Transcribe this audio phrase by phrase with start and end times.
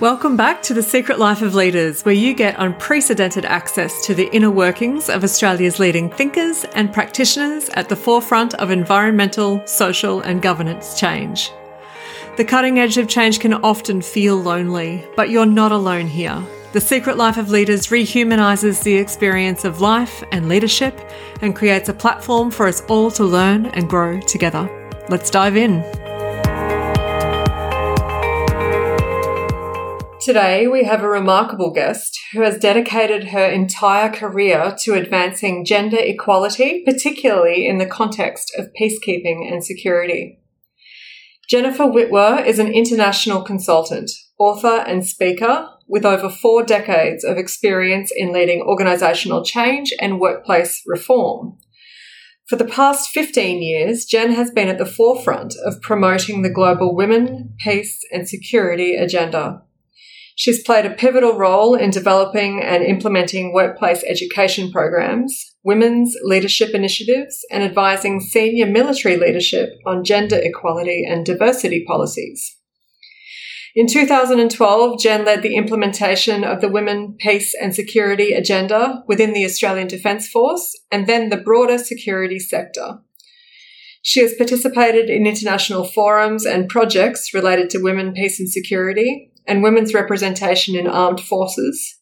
[0.00, 4.34] Welcome back to The Secret Life of Leaders, where you get unprecedented access to the
[4.34, 10.40] inner workings of Australia's leading thinkers and practitioners at the forefront of environmental, social, and
[10.40, 11.52] governance change.
[12.38, 16.42] The cutting edge of change can often feel lonely, but you're not alone here.
[16.72, 20.98] The Secret Life of Leaders rehumanises the experience of life and leadership
[21.42, 24.66] and creates a platform for us all to learn and grow together.
[25.10, 25.84] Let's dive in.
[30.20, 35.96] Today, we have a remarkable guest who has dedicated her entire career to advancing gender
[35.98, 40.38] equality, particularly in the context of peacekeeping and security.
[41.48, 48.12] Jennifer Wittwer is an international consultant, author, and speaker with over four decades of experience
[48.14, 51.56] in leading organisational change and workplace reform.
[52.46, 56.94] For the past 15 years, Jen has been at the forefront of promoting the global
[56.94, 59.62] women, peace, and security agenda
[60.40, 67.44] She's played a pivotal role in developing and implementing workplace education programs, women's leadership initiatives,
[67.50, 72.56] and advising senior military leadership on gender equality and diversity policies.
[73.76, 79.44] In 2012, Jen led the implementation of the Women, Peace and Security agenda within the
[79.44, 83.00] Australian Defence Force and then the broader security sector.
[84.00, 89.64] She has participated in international forums and projects related to women, peace and security, and
[89.64, 91.98] women's representation in armed forces,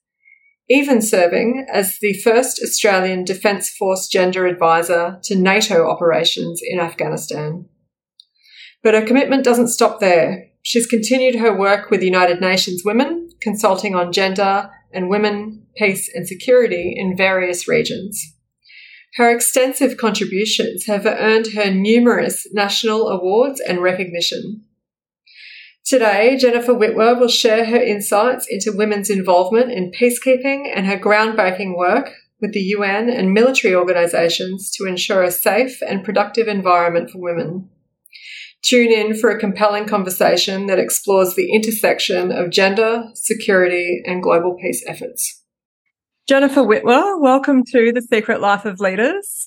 [0.68, 7.64] even serving as the first Australian Defence Force gender advisor to NATO operations in Afghanistan.
[8.82, 10.50] But her commitment doesn't stop there.
[10.62, 16.28] She's continued her work with United Nations Women, consulting on gender and women, peace and
[16.28, 18.22] security in various regions.
[19.14, 24.64] Her extensive contributions have earned her numerous national awards and recognition.
[25.89, 31.78] Today, Jennifer Wittwer will share her insights into women's involvement in peacekeeping and her groundbreaking
[31.78, 32.11] work
[32.42, 37.71] with the UN and military organisations to ensure a safe and productive environment for women.
[38.60, 44.59] Tune in for a compelling conversation that explores the intersection of gender, security, and global
[44.60, 45.43] peace efforts.
[46.28, 49.47] Jennifer Wittwer, welcome to The Secret Life of Leaders.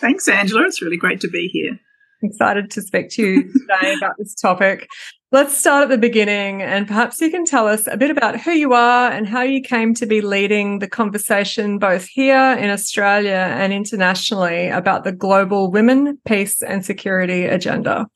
[0.00, 0.64] Thanks, Angela.
[0.66, 1.78] It's really great to be here.
[2.24, 4.88] Excited to speak to you today about this topic.
[5.32, 8.52] Let's start at the beginning and perhaps you can tell us a bit about who
[8.52, 13.32] you are and how you came to be leading the conversation both here in Australia
[13.32, 18.06] and internationally about the global women, peace and security agenda.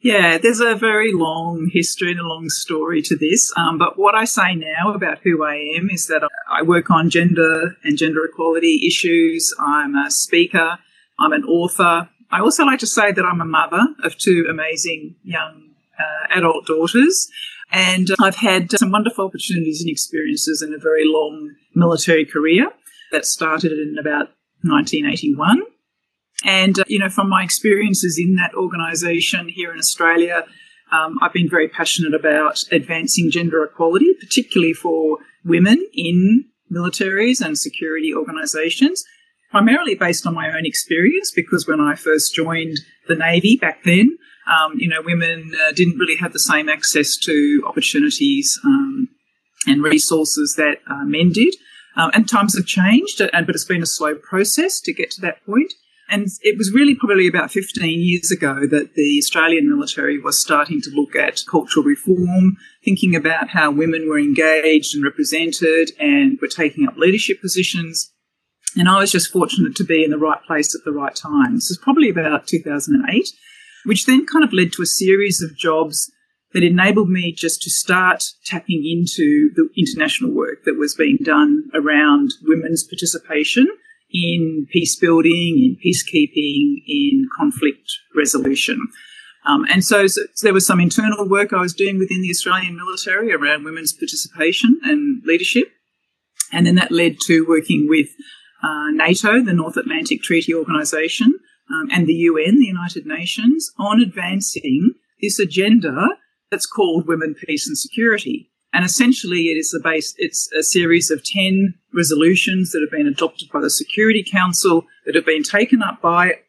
[0.00, 3.52] Yeah, there's a very long history and a long story to this.
[3.56, 7.08] Um, but what I say now about who I am is that I work on
[7.08, 9.54] gender and gender equality issues.
[9.60, 10.78] I'm a speaker.
[11.20, 12.08] I'm an author.
[12.32, 15.65] I also like to say that I'm a mother of two amazing young
[15.98, 17.28] uh, adult daughters.
[17.72, 22.70] And uh, I've had some wonderful opportunities and experiences in a very long military career
[23.12, 24.30] that started in about
[24.62, 25.62] 1981.
[26.44, 30.44] And, uh, you know, from my experiences in that organisation here in Australia,
[30.92, 37.58] um, I've been very passionate about advancing gender equality, particularly for women in militaries and
[37.58, 39.04] security organisations,
[39.50, 44.16] primarily based on my own experience, because when I first joined the Navy back then,
[44.46, 49.08] um, you know, women uh, didn't really have the same access to opportunities um,
[49.66, 51.54] and resources that uh, men did.
[51.96, 55.20] Um, and times have changed, and, but it's been a slow process to get to
[55.22, 55.72] that point.
[56.08, 60.80] And it was really probably about 15 years ago that the Australian military was starting
[60.82, 66.48] to look at cultural reform, thinking about how women were engaged and represented and were
[66.48, 68.12] taking up leadership positions.
[68.76, 71.54] And I was just fortunate to be in the right place at the right time.
[71.54, 73.30] This is probably about 2008
[73.86, 76.10] which then kind of led to a series of jobs
[76.52, 81.64] that enabled me just to start tapping into the international work that was being done
[81.74, 83.66] around women's participation
[84.10, 88.80] in peace building, in peacekeeping, in conflict resolution.
[89.44, 92.76] Um, and so, so, there was some internal work I was doing within the Australian
[92.76, 95.68] military around women's participation and leadership.
[96.52, 98.08] And then that led to working with
[98.62, 101.38] uh, NATO, the North Atlantic Treaty Organisation,
[101.70, 106.08] um, and the UN, the United Nations, on advancing this agenda
[106.50, 108.50] that's called Women, Peace and Security.
[108.72, 113.06] And essentially, it is a base, it's a series of 10 resolutions that have been
[113.06, 116.40] adopted by the Security Council that have been taken up by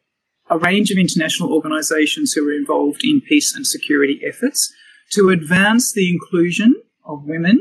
[0.50, 4.72] a range of international organisations who are involved in peace and security efforts
[5.10, 6.74] to advance the inclusion
[7.04, 7.60] of women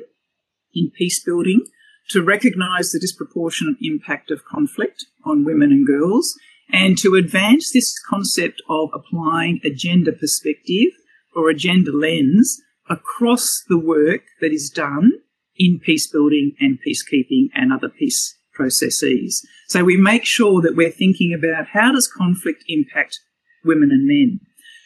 [0.74, 1.66] in peace building,
[2.10, 6.38] to recognise the disproportionate impact of conflict on women and girls,
[6.72, 10.92] and to advance this concept of applying a gender perspective
[11.36, 15.12] or a gender lens across the work that is done
[15.58, 19.46] in peace building and peacekeeping and other peace processes.
[19.68, 23.20] So we make sure that we're thinking about how does conflict impact
[23.64, 24.40] women and men.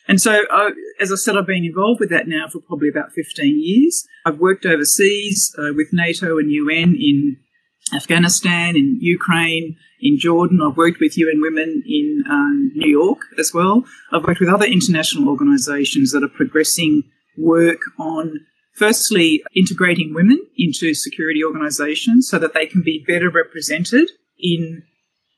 [0.07, 3.13] And so, uh, as I said, I've been involved with that now for probably about
[3.13, 4.05] 15 years.
[4.25, 7.37] I've worked overseas uh, with NATO and UN in
[7.93, 10.61] Afghanistan, in Ukraine, in Jordan.
[10.61, 13.85] I've worked with UN Women in um, New York as well.
[14.11, 17.03] I've worked with other international organisations that are progressing
[17.37, 18.41] work on
[18.73, 24.83] firstly integrating women into security organisations so that they can be better represented in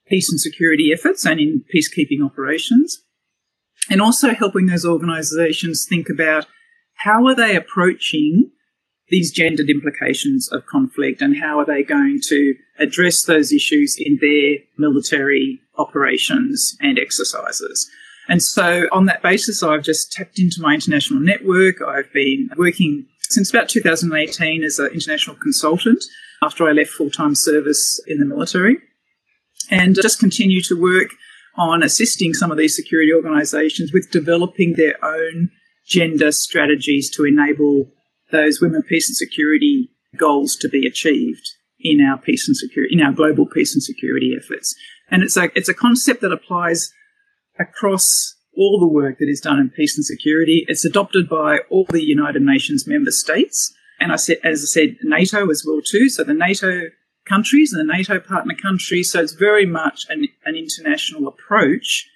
[0.08, 3.00] peace and security efforts and in peacekeeping operations.
[3.90, 6.46] And also helping those organisations think about
[6.98, 8.52] how are they approaching
[9.14, 14.18] these gendered implications of conflict and how are they going to address those issues in
[14.20, 17.88] their military operations and exercises.
[18.28, 21.76] And so on that basis, I've just tapped into my international network.
[21.80, 26.04] I've been working since about 2018 as an international consultant
[26.42, 28.78] after I left full-time service in the military
[29.70, 31.10] and just continue to work
[31.56, 35.52] on assisting some of these security organisations with developing their own
[35.88, 37.92] gender strategies to enable
[38.34, 41.48] those women, peace and security goals to be achieved
[41.80, 44.76] in our peace and security, in our global peace and security efforts.
[45.10, 46.92] And it's a, it's a concept that applies
[47.58, 50.66] across all the work that is done in peace and security.
[50.68, 53.74] It's adopted by all the United Nations member states.
[54.00, 56.10] And I said, as I said, NATO as well too.
[56.10, 56.90] So the NATO
[57.26, 59.12] countries and the NATO partner countries.
[59.12, 62.10] So it's very much an, an international approach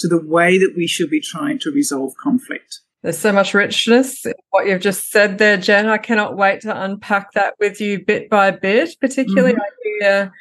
[0.00, 2.80] to the way that we should be trying to resolve conflict.
[3.02, 5.86] There's so much richness in what you've just said there, Jen.
[5.86, 8.94] I cannot wait to unpack that with you bit by bit.
[9.00, 9.60] Particularly, mm-hmm.
[9.60, 10.32] I hear,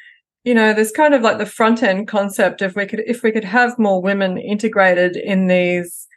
[0.44, 3.32] you know, there's kind of like the front end concept if we could if we
[3.32, 6.08] could have more women integrated in these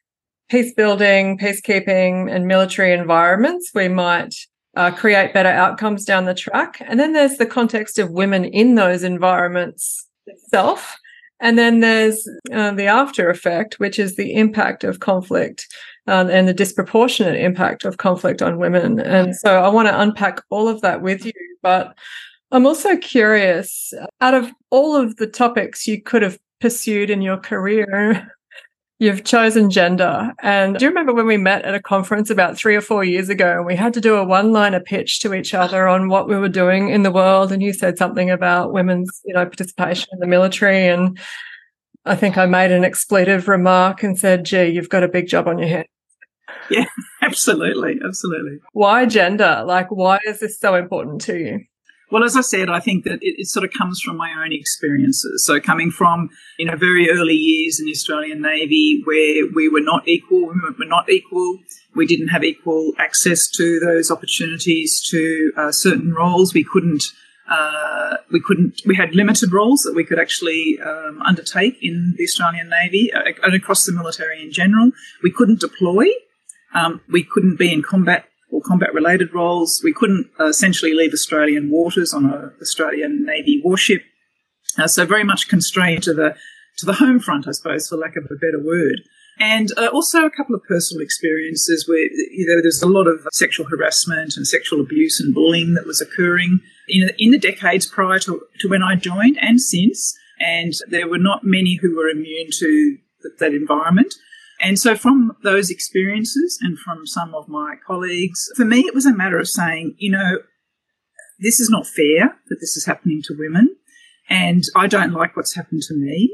[0.48, 4.34] peace building, peacekeeping, and military environments, we might
[4.76, 6.82] uh, create better outcomes down the track.
[6.86, 10.96] And then there's the context of women in those environments itself.
[11.40, 15.66] And then there's uh, the after effect, which is the impact of conflict
[16.06, 19.00] um, and the disproportionate impact of conflict on women.
[19.00, 21.32] And so I want to unpack all of that with you.
[21.62, 21.96] But
[22.50, 27.38] I'm also curious out of all of the topics you could have pursued in your
[27.38, 28.30] career,
[28.98, 30.32] you've chosen gender.
[30.42, 33.28] And do you remember when we met at a conference about three or four years
[33.28, 36.28] ago and we had to do a one liner pitch to each other on what
[36.28, 37.52] we were doing in the world?
[37.52, 41.18] And you said something about women's, you know, participation in the military and
[42.04, 45.48] I think I made an expletive remark and said, gee, you've got a big job
[45.48, 45.86] on your hands.
[46.70, 46.84] Yeah,
[47.22, 47.98] absolutely.
[48.06, 48.58] Absolutely.
[48.72, 49.64] Why gender?
[49.66, 51.60] Like, why is this so important to you?
[52.10, 54.52] Well, as I said, I think that it, it, sort of comes from my own
[54.52, 55.44] experiences.
[55.46, 56.28] So, coming from
[56.58, 60.76] you know very early years in the Australian Navy, where we were not equal, women
[60.78, 61.58] were not equal,
[61.94, 66.52] we didn't have equal access to those opportunities to uh, certain roles.
[66.52, 67.04] We couldn't
[67.52, 68.80] uh, we couldn't.
[68.86, 73.20] We had limited roles that we could actually um, undertake in the Australian Navy uh,
[73.42, 74.92] and across the military in general.
[75.22, 76.06] We couldn't deploy.
[76.74, 79.82] Um, we couldn't be in combat or combat-related roles.
[79.84, 84.02] We couldn't uh, essentially leave Australian waters on an Australian Navy warship.
[84.78, 86.34] Uh, so very much constrained to the
[86.78, 89.02] to the home front, I suppose, for lack of a better word
[89.38, 93.26] and uh, also a couple of personal experiences where you know there's a lot of
[93.32, 98.18] sexual harassment and sexual abuse and bullying that was occurring in, in the decades prior
[98.20, 102.48] to, to when I joined and since, and there were not many who were immune
[102.58, 102.98] to
[103.38, 104.14] that environment.
[104.60, 109.06] And so, from those experiences and from some of my colleagues, for me, it was
[109.06, 110.38] a matter of saying, you know,
[111.40, 113.74] this is not fair that this is happening to women,
[114.28, 116.32] and I don't like what's happened to me,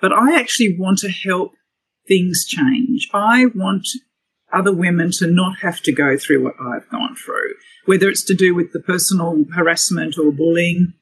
[0.00, 1.52] but I actually want to help
[2.08, 3.08] things change.
[3.12, 3.86] I want
[4.52, 8.34] other women to not have to go through what I've gone through, whether it's to
[8.34, 10.94] do with the personal harassment or bullying,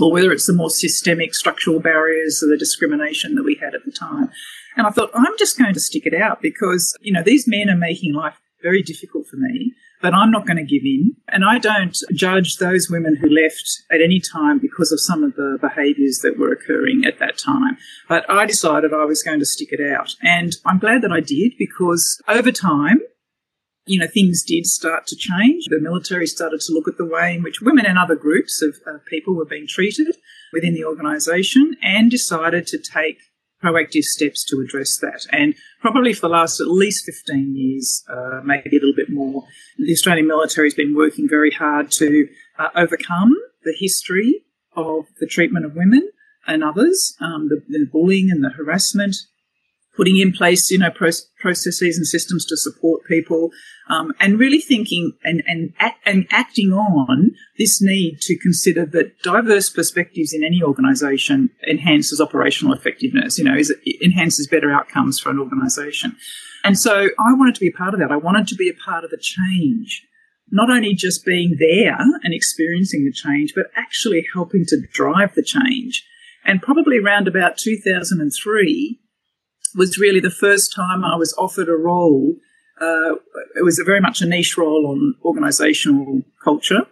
[0.00, 3.84] or whether it's the more systemic structural barriers or the discrimination that we had at
[3.84, 4.30] the time.
[4.76, 7.70] And I thought, I'm just going to stick it out because, you know, these men
[7.70, 9.72] are making life very difficult for me
[10.02, 11.16] but I'm not going to give in.
[11.28, 15.34] And I don't judge those women who left at any time because of some of
[15.34, 17.76] the behaviours that were occurring at that time.
[18.08, 20.14] But I decided I was going to stick it out.
[20.22, 23.00] And I'm glad that I did because over time,
[23.86, 25.66] you know, things did start to change.
[25.68, 28.74] The military started to look at the way in which women and other groups of
[28.86, 30.16] uh, people were being treated
[30.52, 33.18] within the organisation and decided to take
[33.66, 35.26] proactive steps to address that.
[35.32, 39.44] And probably for the last at least 15 years, uh, maybe a little bit more,
[39.78, 44.42] the Australian military has been working very hard to uh, overcome the history
[44.76, 46.10] of the treatment of women
[46.46, 49.16] and others, um, the, the bullying and the harassment
[49.96, 53.50] putting in place, you know, processes and systems to support people,
[53.88, 55.72] um, and really thinking and and
[56.04, 62.74] and acting on this need to consider that diverse perspectives in any organisation enhances operational
[62.74, 63.38] effectiveness.
[63.38, 66.16] You know, is, enhances better outcomes for an organisation.
[66.64, 68.10] And so I wanted to be a part of that.
[68.10, 70.04] I wanted to be a part of the change,
[70.50, 75.44] not only just being there and experiencing the change, but actually helping to drive the
[75.44, 76.04] change.
[76.44, 79.00] And probably around about 2003
[79.76, 82.34] was really the first time I was offered a role.
[82.80, 83.14] Uh,
[83.54, 86.86] it was a very much a niche role on organisational culture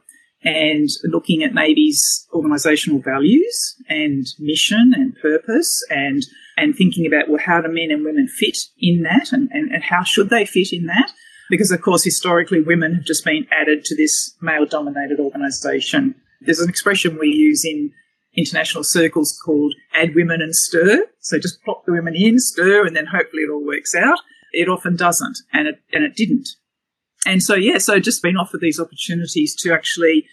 [0.45, 6.23] and looking at Navy's organisational values and mission and purpose and
[6.57, 9.83] and thinking about well how do men and women fit in that and, and, and
[9.83, 11.13] how should they fit in that
[11.51, 16.15] because of course historically women have just been added to this male dominated organisation.
[16.41, 17.93] There's an expression we use in
[18.37, 21.07] international circles called add women and stir.
[21.21, 24.19] So just plop the women in, stir, and then hopefully it all works out.
[24.53, 26.49] It often doesn't, and it and it didn't.
[27.27, 30.27] And so yeah, so just been offered these opportunities to actually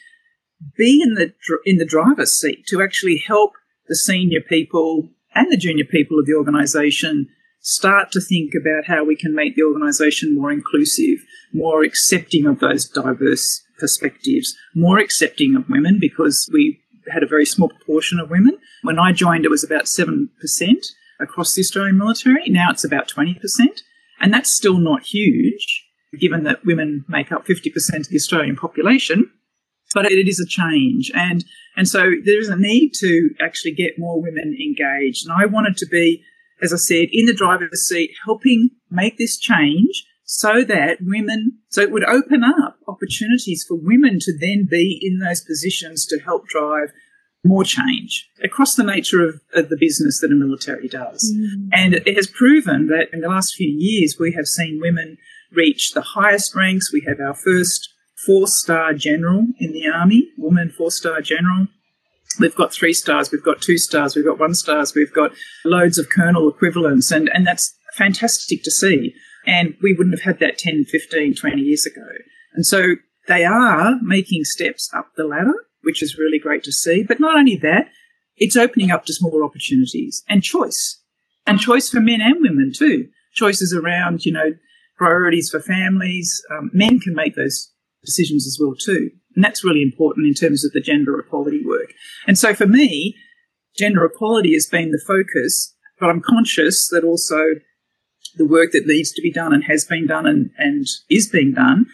[0.77, 1.33] be in the
[1.65, 3.53] in the driver's seat to actually help
[3.87, 7.27] the senior people and the junior people of the organisation
[7.61, 11.19] start to think about how we can make the organisation more inclusive,
[11.53, 16.81] more accepting of those diverse perspectives, more accepting of women because we
[17.11, 18.57] had a very small proportion of women.
[18.81, 20.27] When I joined, it was about 7%
[21.19, 22.49] across the Australian military.
[22.49, 23.37] Now it's about 20%.
[24.19, 25.85] And that's still not huge,
[26.19, 29.31] given that women make up 50% of the Australian population.
[29.93, 31.11] But it is a change.
[31.13, 31.43] And,
[31.75, 35.27] and so there is a need to actually get more women engaged.
[35.27, 36.23] And I wanted to be,
[36.61, 41.81] as I said, in the driver's seat, helping make this change so that women, so
[41.81, 46.47] it would open up opportunities for women to then be in those positions to help
[46.47, 46.93] drive
[47.43, 51.35] more change across the nature of, of the business that a military does.
[51.35, 51.67] Mm.
[51.73, 55.17] And it has proven that in the last few years, we have seen women
[55.51, 56.93] reach the highest ranks.
[56.93, 57.89] We have our first
[58.25, 61.67] four star general in the Army, woman four star general.
[62.39, 65.33] We've got three stars, we've got two stars, we've got one stars, we've got
[65.65, 69.13] loads of colonel equivalents, and, and that's fantastic to see.
[69.45, 72.07] And we wouldn't have had that 10, 15, 20 years ago.
[72.53, 72.95] And so
[73.27, 77.03] they are making steps up the ladder, which is really great to see.
[77.03, 77.89] But not only that,
[78.37, 81.01] it's opening up to smaller opportunities and choice.
[81.45, 83.09] And choice for men and women too.
[83.33, 84.53] Choices around, you know,
[84.97, 86.41] priorities for families.
[86.51, 87.71] Um, men can make those
[88.03, 89.11] decisions as well too.
[89.35, 91.93] And that's really important in terms of the gender equality work.
[92.27, 93.15] And so for me,
[93.77, 97.55] gender equality has been the focus, but I'm conscious that also
[98.35, 101.53] the work that needs to be done and has been done and, and is being
[101.53, 101.85] done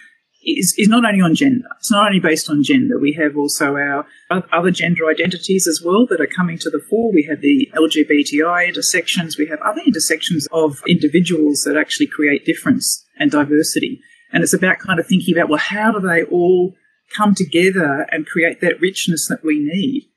[0.47, 1.67] is, is not only on gender.
[1.79, 2.97] It's not only based on gender.
[2.99, 7.11] We have also our other gender identities as well that are coming to the fore.
[7.11, 9.37] We have the LGBTI intersections.
[9.37, 13.99] We have other intersections of individuals that actually create difference and diversity.
[14.31, 16.73] And it's about kind of thinking about, well, how do they all
[17.15, 20.09] come together and create that richness that we need?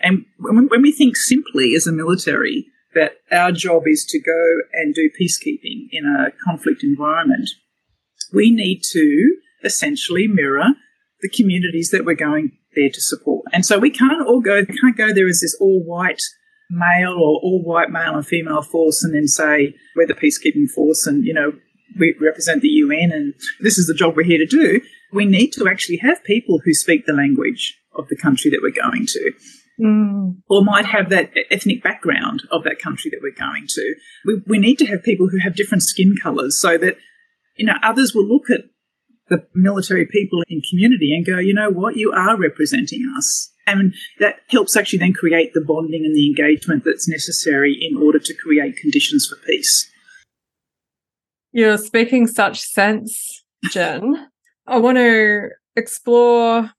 [0.00, 4.62] And when, when we think simply as a military, that our job is to go
[4.72, 7.48] and do peacekeeping in a conflict environment,
[8.32, 10.66] we need to essentially mirror
[11.20, 13.44] the communities that we're going there to support.
[13.52, 16.22] And so we can't all go, can't go there as this all white
[16.70, 21.06] male or all white male and female force and then say we're the peacekeeping force
[21.06, 21.52] and, you know,
[21.98, 24.80] we represent the UN and this is the job we're here to do.
[25.12, 28.70] We need to actually have people who speak the language of the country that we're
[28.70, 29.32] going to
[29.80, 30.36] mm.
[30.48, 33.94] or might have that ethnic background of that country that we're going to.
[34.24, 36.96] We, we need to have people who have different skin colours so that,
[37.56, 38.64] you know, others will look at
[39.28, 43.52] the military people in community and go, you know what, you are representing us.
[43.66, 48.18] And that helps actually then create the bonding and the engagement that's necessary in order
[48.18, 49.90] to create conditions for peace.
[51.52, 54.28] You're speaking such sense, Jen.
[54.66, 56.70] I want to explore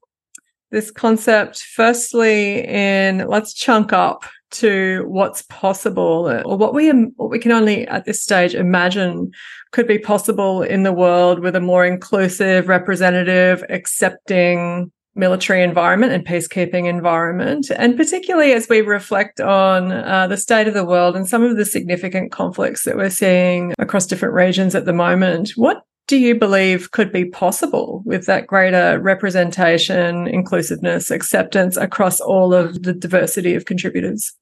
[0.70, 7.38] this concept firstly in let's chunk up to what's possible or what we what we
[7.38, 9.30] can only at this stage imagine
[9.72, 16.26] could be possible in the world with a more inclusive representative accepting military environment and
[16.26, 17.70] peacekeeping environment.
[17.76, 21.56] And particularly as we reflect on uh, the state of the world and some of
[21.56, 26.34] the significant conflicts that we're seeing across different regions at the moment what do you
[26.34, 33.54] believe could be possible with that greater representation, inclusiveness, acceptance across all of the diversity
[33.54, 34.32] of contributors?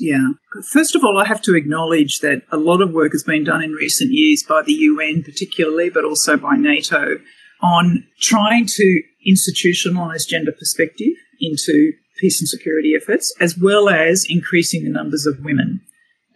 [0.00, 0.30] Yeah.
[0.72, 3.62] First of all, I have to acknowledge that a lot of work has been done
[3.62, 7.20] in recent years by the UN, particularly, but also by NATO,
[7.62, 14.82] on trying to institutionalise gender perspective into peace and security efforts, as well as increasing
[14.82, 15.82] the numbers of women,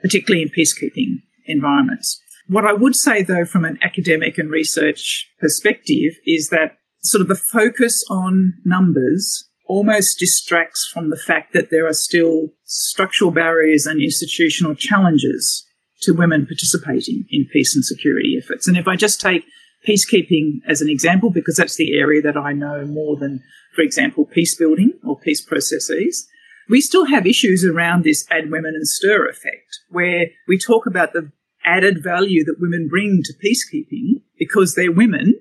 [0.01, 2.23] particularly in peacekeeping environments.
[2.47, 7.29] What I would say, though, from an academic and research perspective, is that sort of
[7.29, 13.87] the focus on numbers almost distracts from the fact that there are still structural barriers
[13.87, 15.65] and institutional challenges
[16.03, 18.67] to women participating in peace and security efforts.
[18.67, 19.45] And if I just take
[19.87, 23.43] peacekeeping as an example, because that's the area that I know more than,
[23.75, 26.27] for example, peace building or peace processes,
[26.69, 31.13] we still have issues around this add women and stir effect, where we talk about
[31.13, 31.31] the
[31.65, 35.35] added value that women bring to peacekeeping because they're women.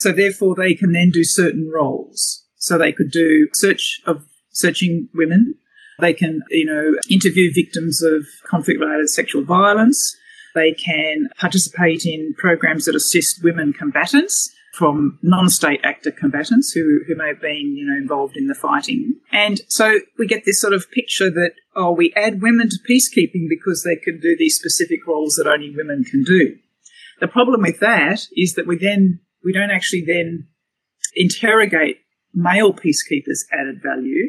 [0.00, 2.44] So therefore they can then do certain roles.
[2.56, 5.54] So they could do search of searching women.
[6.00, 10.16] They can, you know, interview victims of conflict related sexual violence.
[10.54, 17.16] They can participate in programs that assist women combatants from non-state actor combatants who, who
[17.16, 19.14] may have been, you know, involved in the fighting.
[19.32, 23.48] And so we get this sort of picture that, oh, we add women to peacekeeping
[23.48, 26.56] because they can do these specific roles that only women can do.
[27.20, 30.48] The problem with that is that we then, we don't actually then
[31.14, 32.00] interrogate
[32.34, 34.28] male peacekeepers' added value.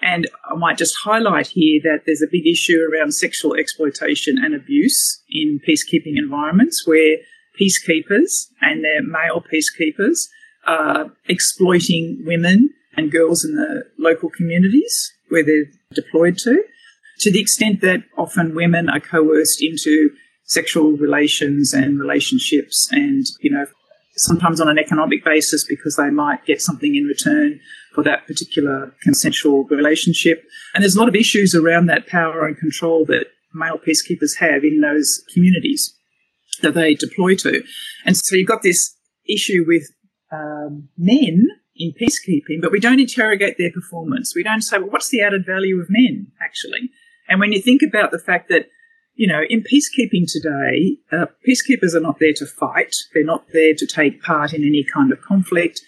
[0.00, 4.54] And I might just highlight here that there's a big issue around sexual exploitation and
[4.54, 7.18] abuse in peacekeeping environments where
[7.62, 10.28] peacekeepers and their male peacekeepers
[10.66, 16.62] are exploiting women and girls in the local communities where they're deployed to,
[17.20, 20.10] to the extent that often women are coerced into
[20.44, 23.66] sexual relations and relationships and, you know,
[24.16, 27.58] sometimes on an economic basis because they might get something in return
[27.94, 30.44] for that particular consensual relationship.
[30.74, 34.64] And there's a lot of issues around that power and control that male peacekeepers have
[34.64, 35.94] in those communities
[36.62, 37.62] that they deploy to.
[38.04, 38.96] And so you've got this
[39.28, 39.90] issue with
[40.32, 44.34] um, men in peacekeeping, but we don't interrogate their performance.
[44.34, 46.90] We don't say, well, what's the added value of men, actually?
[47.28, 48.66] And when you think about the fact that
[49.14, 52.94] you know, in peacekeeping today, uh, peacekeepers are not there to fight.
[53.12, 55.80] They're not there to take part in any kind of conflict.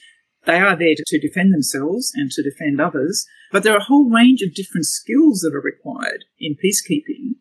[0.45, 3.27] They are there to, to defend themselves and to defend others.
[3.51, 7.37] But there are a whole range of different skills that are required in peacekeeping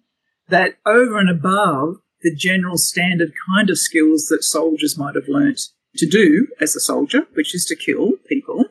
[0.47, 5.61] that over and above the general standard kind of skills that soldiers might have learnt
[5.97, 8.65] to do as a soldier, which is to kill people.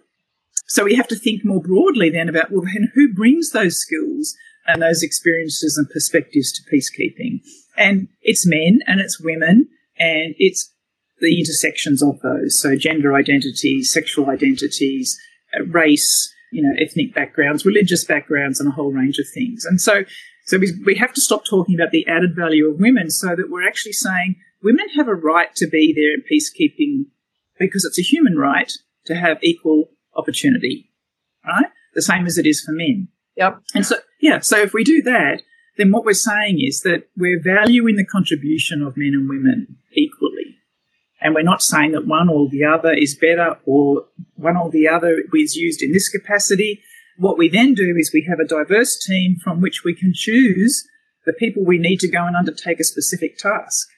[0.66, 4.34] So we have to think more broadly then about, well, then who brings those skills
[4.66, 7.40] and those experiences and perspectives to peacekeeping.
[7.76, 10.72] And it's men and it's women and it's
[11.20, 12.60] the intersections of those.
[12.60, 15.18] So gender identities, sexual identities,
[15.54, 19.64] uh, race, you know, ethnic backgrounds, religious backgrounds, and a whole range of things.
[19.64, 20.04] And so,
[20.52, 23.48] so we, we have to stop talking about the added value of women so that
[23.48, 27.06] we're actually saying women have a right to be there in peacekeeping
[27.58, 28.70] because it's a human right
[29.06, 30.90] to have equal opportunity,
[31.46, 31.70] right?
[31.94, 33.08] The same as it is for men.
[33.36, 33.62] Yep.
[33.74, 35.40] And so, yeah, so if we do that,
[35.78, 40.58] then what we're saying is that we're valuing the contribution of men and women equally.
[41.18, 44.86] And we're not saying that one or the other is better or one or the
[44.86, 46.82] other is used in this capacity.
[47.16, 50.86] What we then do is we have a diverse team from which we can choose
[51.24, 53.88] the people we need to go and undertake a specific task.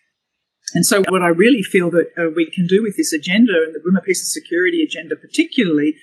[0.74, 3.74] And so, what I really feel that uh, we can do with this agenda and
[3.74, 5.96] the Women, Peace and Security agenda, particularly,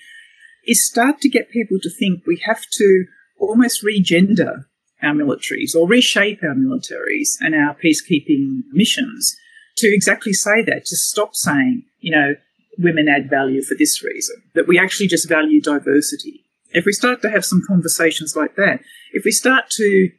[0.66, 3.04] is start to get people to think we have to
[3.38, 4.64] almost regender
[5.02, 9.36] our militaries or reshape our militaries and our peacekeeping missions
[9.76, 12.34] to exactly say that, to stop saying, you know,
[12.78, 16.41] women add value for this reason, that we actually just value diversity.
[16.72, 18.80] If we start to have some conversations like that,
[19.12, 20.10] if we start to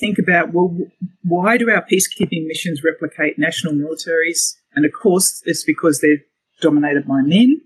[0.00, 0.76] think about, well,
[1.22, 4.54] why do our peacekeeping missions replicate national militaries?
[4.74, 6.24] And of course, it's because they're
[6.60, 7.60] dominated by men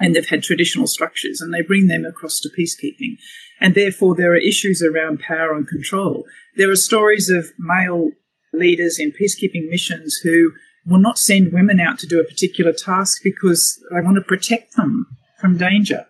[0.00, 3.16] and they've had traditional structures and they bring them across to peacekeeping.
[3.60, 6.24] And therefore, there are issues around power and control.
[6.56, 8.10] There are stories of male
[8.52, 10.52] leaders in peacekeeping missions who
[10.86, 14.76] will not send women out to do a particular task because they want to protect
[14.76, 15.06] them
[15.40, 16.06] from danger.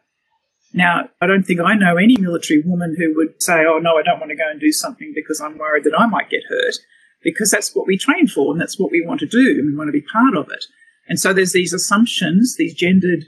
[0.72, 4.02] Now, I don't think I know any military woman who would say, Oh, no, I
[4.02, 6.74] don't want to go and do something because I'm worried that I might get hurt,
[7.22, 9.76] because that's what we train for and that's what we want to do and we
[9.76, 10.64] want to be part of it.
[11.08, 13.24] And so there's these assumptions, these gendered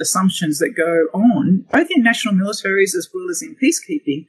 [0.00, 4.26] assumptions that go on, both in national militaries as well as in peacekeeping,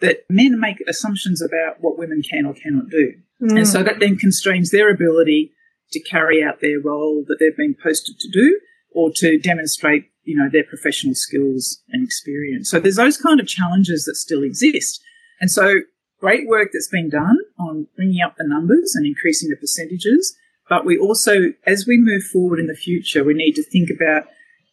[0.00, 3.14] that men make assumptions about what women can or cannot do.
[3.42, 3.58] Mm.
[3.58, 5.52] And so that then constrains their ability
[5.92, 8.60] to carry out their role that they've been posted to do
[8.94, 12.70] or to demonstrate, you know, their professional skills and experience.
[12.70, 15.02] So there's those kind of challenges that still exist.
[15.40, 15.80] And so
[16.20, 20.36] great work that's been done on bringing up the numbers and increasing the percentages.
[20.68, 24.28] But we also, as we move forward in the future, we need to think about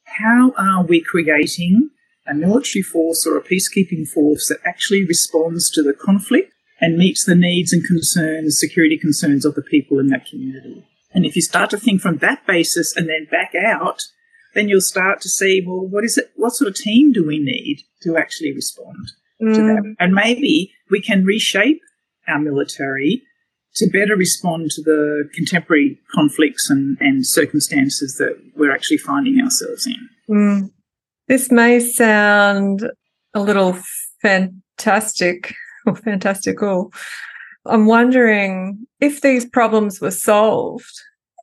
[0.06, 1.90] how are we creating
[2.28, 7.26] a military force or a peacekeeping force that actually responds to the conflict and meets
[7.26, 10.86] the needs and concerns, security concerns of the people in that community.
[11.14, 14.04] And if you start to think from that basis and then back out,
[14.54, 16.32] then you'll start to see, well, what is it?
[16.36, 19.54] What sort of team do we need to actually respond mm.
[19.54, 19.96] to that?
[20.00, 21.82] And maybe we can reshape
[22.28, 23.24] our military
[23.76, 29.88] to better respond to the contemporary conflicts and, and circumstances that we're actually finding ourselves
[29.88, 30.10] in.
[30.30, 30.72] Mm.
[31.28, 32.92] This may sound
[33.34, 33.78] a little
[34.22, 35.54] fantastic
[35.86, 36.92] or fantastical.
[37.66, 40.92] I'm wondering if these problems were solved,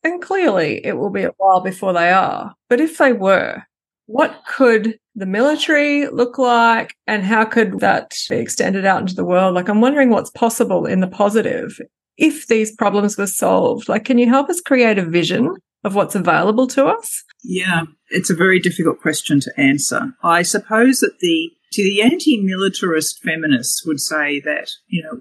[0.02, 3.62] and clearly it will be a while before they are, but if they were,
[4.06, 9.24] what could the military look like and how could that be extended out into the
[9.24, 9.54] world?
[9.54, 11.78] Like, I'm wondering what's possible in the positive
[12.16, 13.88] if these problems were solved.
[13.88, 15.54] Like, can you help us create a vision
[15.84, 17.22] of what's available to us?
[17.44, 20.12] Yeah, it's a very difficult question to answer.
[20.22, 25.20] I suppose that the to the anti-militarist feminists would say that, you know,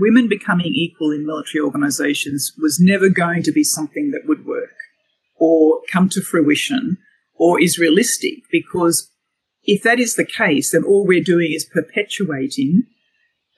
[0.00, 4.74] women becoming equal in military organizations was never going to be something that would work
[5.36, 6.98] or come to fruition
[7.34, 9.10] or is realistic because
[9.62, 12.84] if that is the case, then all we're doing is perpetuating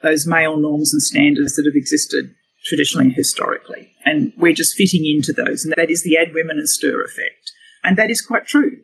[0.03, 3.93] those male norms and standards that have existed traditionally and historically.
[4.05, 5.65] And we're just fitting into those.
[5.65, 7.53] And that is the add women and stir effect.
[7.85, 8.79] And that is quite true.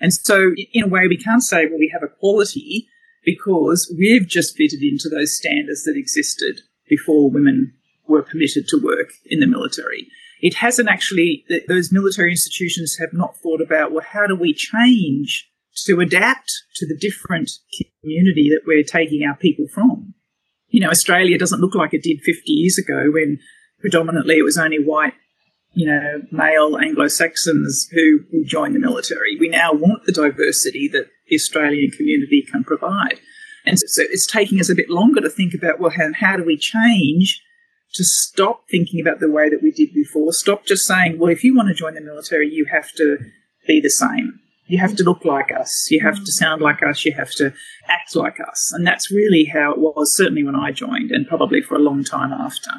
[0.00, 2.88] And so, in a way, we can't say, well, we have equality
[3.24, 6.62] because we've just fitted into those standards that existed
[6.92, 7.72] before women
[8.06, 10.08] were permitted to work in the military.
[10.42, 15.48] It hasn't actually, those military institutions have not thought about, well, how do we change
[15.86, 17.50] to adapt to the different
[18.02, 20.12] community that we're taking our people from?
[20.68, 23.38] You know, Australia doesn't look like it did 50 years ago when
[23.80, 25.14] predominantly it was only white
[25.74, 29.38] you know, male Anglo Saxons who will join the military.
[29.40, 33.20] We now want the diversity that the Australian community can provide.
[33.64, 36.44] And so it's taking us a bit longer to think about, well, how, how do
[36.44, 37.40] we change
[37.94, 40.32] to stop thinking about the way that we did before?
[40.32, 43.18] Stop just saying, well, if you want to join the military, you have to
[43.66, 44.40] be the same.
[44.66, 45.88] You have to look like us.
[45.90, 47.04] You have to sound like us.
[47.04, 47.52] You have to
[47.88, 48.72] act like us.
[48.72, 52.04] And that's really how it was, certainly when I joined, and probably for a long
[52.04, 52.70] time after.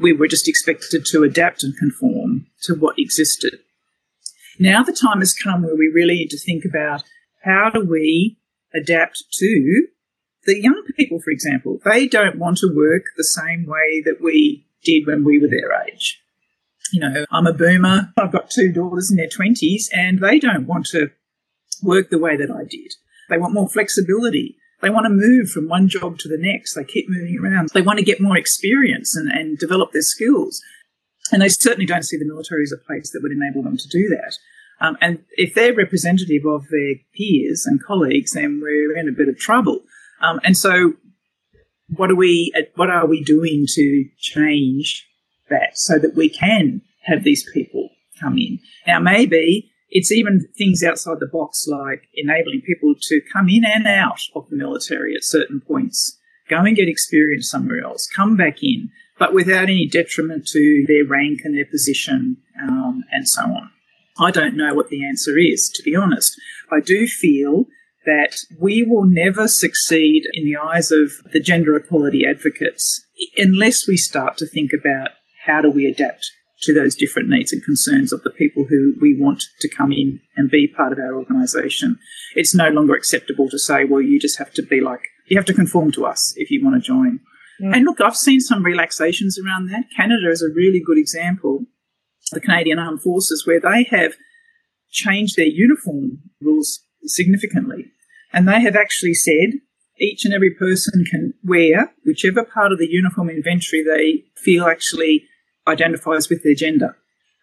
[0.00, 3.58] We were just expected to adapt and conform to what existed.
[4.58, 7.02] Now the time has come where we really need to think about
[7.44, 8.38] how do we
[8.74, 9.88] adapt to
[10.44, 11.78] the young people, for example.
[11.84, 15.72] They don't want to work the same way that we did when we were their
[15.86, 16.20] age.
[16.92, 18.12] You know, I'm a boomer.
[18.16, 21.10] I've got two daughters in their 20s and they don't want to
[21.82, 22.92] work the way that I did.
[23.30, 24.56] They want more flexibility.
[24.82, 26.74] They want to move from one job to the next.
[26.74, 27.70] They keep moving around.
[27.72, 30.60] They want to get more experience and, and develop their skills.
[31.30, 33.88] And they certainly don't see the military as a place that would enable them to
[33.88, 34.36] do that.
[34.80, 39.28] Um, and if they're representative of their peers and colleagues, then we're in a bit
[39.28, 39.82] of trouble.
[40.22, 40.94] Um, and so,
[41.88, 42.52] what are we?
[42.76, 45.06] What are we doing to change
[45.50, 48.60] that so that we can have these people come in?
[48.86, 53.86] Now, maybe it's even things outside the box like enabling people to come in and
[53.86, 58.62] out of the military at certain points, go and get experience somewhere else, come back
[58.62, 63.70] in, but without any detriment to their rank and their position um, and so on.
[64.18, 66.40] I don't know what the answer is, to be honest.
[66.70, 67.66] I do feel
[68.04, 73.04] that we will never succeed in the eyes of the gender equality advocates
[73.36, 75.10] unless we start to think about
[75.46, 76.30] how do we adapt
[76.62, 80.20] to those different needs and concerns of the people who we want to come in
[80.36, 81.98] and be part of our organisation.
[82.34, 85.46] It's no longer acceptable to say, well, you just have to be like, you have
[85.46, 87.20] to conform to us if you want to join.
[87.60, 87.76] Mm.
[87.76, 89.84] And look, I've seen some relaxations around that.
[89.96, 91.64] Canada is a really good example.
[92.30, 94.14] The Canadian Armed Forces, where they have
[94.90, 97.92] changed their uniform rules significantly.
[98.32, 99.60] And they have actually said
[99.98, 105.24] each and every person can wear whichever part of the uniform inventory they feel actually
[105.66, 106.96] identifies with their gender,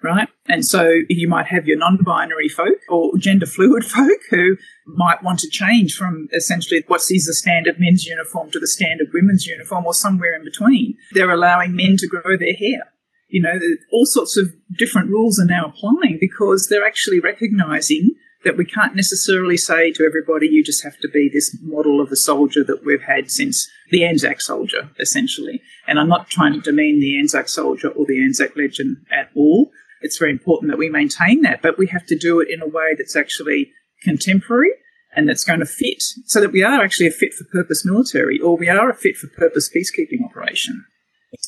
[0.04, 0.28] right?
[0.48, 5.24] And so you might have your non binary folk or gender fluid folk who might
[5.24, 9.46] want to change from essentially what is the standard men's uniform to the standard women's
[9.46, 10.98] uniform or somewhere in between.
[11.14, 12.92] They're allowing men to grow their hair.
[13.30, 13.60] You know,
[13.92, 18.96] all sorts of different rules are now applying because they're actually recognizing that we can't
[18.96, 22.86] necessarily say to everybody, you just have to be this model of a soldier that
[22.86, 25.62] we've had since the Anzac soldier, essentially.
[25.88, 29.72] And I'm not trying to demean the Anzac soldier or the Anzac legend at all.
[30.02, 32.68] It's very important that we maintain that, but we have to do it in a
[32.68, 33.72] way that's actually
[34.04, 34.72] contemporary
[35.14, 38.40] and that's going to fit so that we are actually a fit for purpose military
[38.40, 40.86] or we are a fit for purpose peacekeeping operation.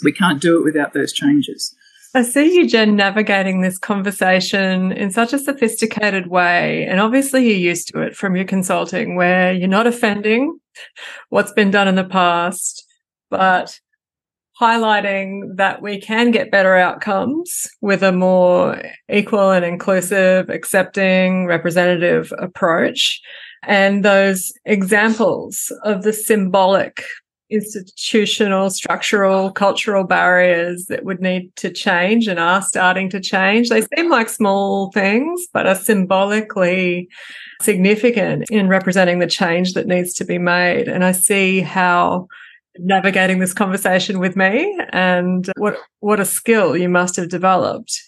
[0.04, 1.74] We can't do it without those changes.
[2.14, 6.86] I see you, Jen, navigating this conversation in such a sophisticated way.
[6.86, 10.60] And obviously, you're used to it from your consulting, where you're not offending
[11.30, 12.86] what's been done in the past,
[13.30, 13.80] but
[14.60, 22.34] highlighting that we can get better outcomes with a more equal and inclusive, accepting, representative
[22.38, 23.22] approach.
[23.64, 27.04] And those examples of the symbolic
[27.52, 33.70] institutional, structural, cultural barriers that would need to change and are starting to change.
[33.70, 37.10] They seem like small things, but are symbolically
[37.62, 40.88] significant in representing the change that needs to be made.
[40.88, 42.28] And I see how
[42.78, 48.02] navigating this conversation with me and what what a skill you must have developed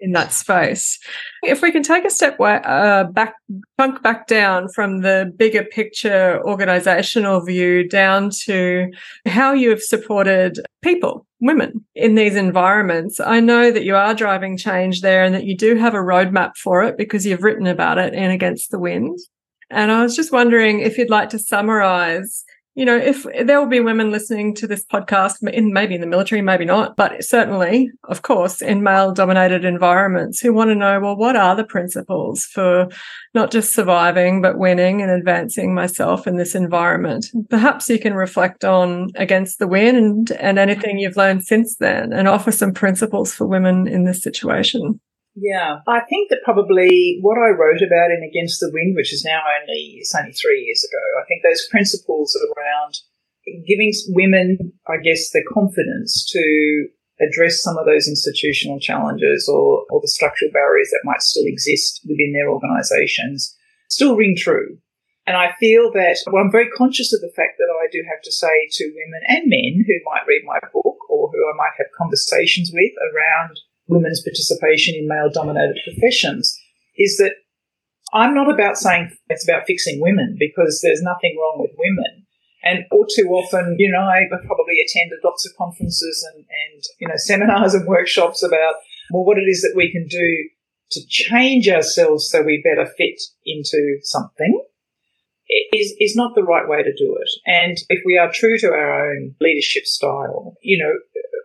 [0.00, 0.98] in that space.
[1.42, 3.34] If we can take a step uh, back,
[3.76, 8.90] bunk back down from the bigger picture organizational view down to
[9.26, 13.20] how you have supported people, women in these environments.
[13.20, 16.56] I know that you are driving change there and that you do have a roadmap
[16.56, 19.18] for it because you've written about it in Against the Wind.
[19.70, 23.68] And I was just wondering if you'd like to summarize you know, if there will
[23.68, 27.90] be women listening to this podcast, in maybe in the military, maybe not, but certainly,
[28.04, 32.44] of course, in male dominated environments who want to know, well, what are the principles
[32.44, 32.88] for
[33.34, 37.26] not just surviving, but winning and advancing myself in this environment?
[37.48, 42.28] Perhaps you can reflect on against the wind and anything you've learned since then and
[42.28, 45.00] offer some principles for women in this situation.
[45.34, 49.24] Yeah, I think that probably what I wrote about in Against the Wind, which is
[49.24, 52.98] now only it's only three years ago, I think those principles around
[53.66, 56.88] giving women, I guess, the confidence to
[57.20, 62.00] address some of those institutional challenges or, or the structural barriers that might still exist
[62.08, 63.54] within their organisations
[63.90, 64.78] still ring true.
[65.26, 68.22] And I feel that well, I'm very conscious of the fact that I do have
[68.22, 71.76] to say to women and men who might read my book or who I might
[71.78, 76.56] have conversations with around women's participation in male dominated professions
[76.96, 77.34] is that
[78.12, 82.26] I'm not about saying it's about fixing women because there's nothing wrong with women.
[82.62, 87.08] And all too often, you know, I've probably attended lots of conferences and, and, you
[87.08, 88.74] know, seminars and workshops about,
[89.10, 90.48] well, what it is that we can do
[90.90, 94.60] to change ourselves so we better fit into something
[95.72, 97.30] is, is not the right way to do it.
[97.46, 100.92] And if we are true to our own leadership style, you know,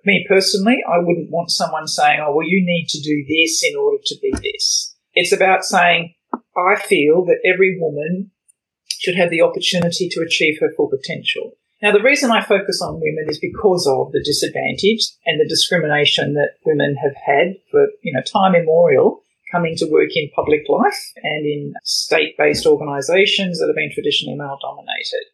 [0.05, 3.75] me personally, I wouldn't want someone saying, oh, well, you need to do this in
[3.75, 4.95] order to be this.
[5.13, 8.31] It's about saying, I feel that every woman
[8.87, 11.51] should have the opportunity to achieve her full potential.
[11.81, 16.33] Now, the reason I focus on women is because of the disadvantage and the discrimination
[16.33, 21.11] that women have had for, you know, time immemorial coming to work in public life
[21.21, 25.25] and in state-based organisations that have been traditionally male-dominated.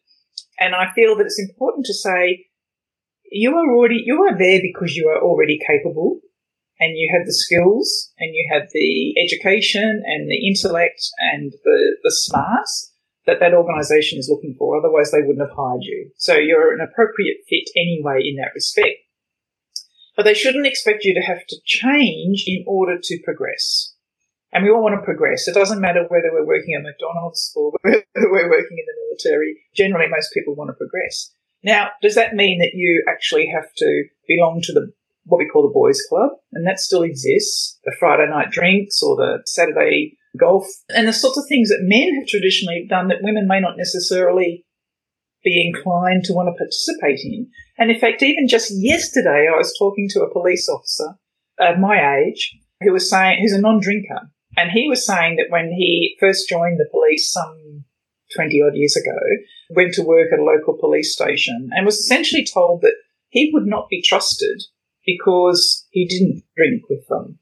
[0.60, 2.46] And I feel that it's important to say
[3.32, 6.20] you are already you are there because you are already capable
[6.78, 11.00] and you have the skills and you have the education and the intellect
[11.32, 12.92] and the, the smarts
[13.26, 14.76] that that organization is looking for.
[14.76, 16.10] Otherwise, they wouldn't have hired you.
[16.16, 18.98] So you're an appropriate fit anyway in that respect.
[20.16, 23.94] But they shouldn't expect you to have to change in order to progress.
[24.52, 25.48] And we all want to progress.
[25.48, 29.60] It doesn't matter whether we're working at McDonald's or whether we're working in the military.
[29.74, 31.32] Generally, most people want to progress.
[31.62, 34.92] Now, does that mean that you actually have to belong to the
[35.24, 37.78] what we call the boys' club, and that still exists?
[37.84, 42.14] The Friday night drinks or the Saturday golf, and the sorts of things that men
[42.16, 44.64] have traditionally done that women may not necessarily
[45.44, 47.48] be inclined to want to participate in.
[47.78, 51.18] And in fact, even just yesterday, I was talking to a police officer
[51.58, 55.72] of my age who was saying, who's a non-drinker, and he was saying that when
[55.72, 57.84] he first joined the police some
[58.34, 59.18] 20 odd years ago,
[59.74, 62.94] went to work at a local police station and was essentially told that
[63.28, 64.62] he would not be trusted
[65.04, 67.38] because he didn't drink with them.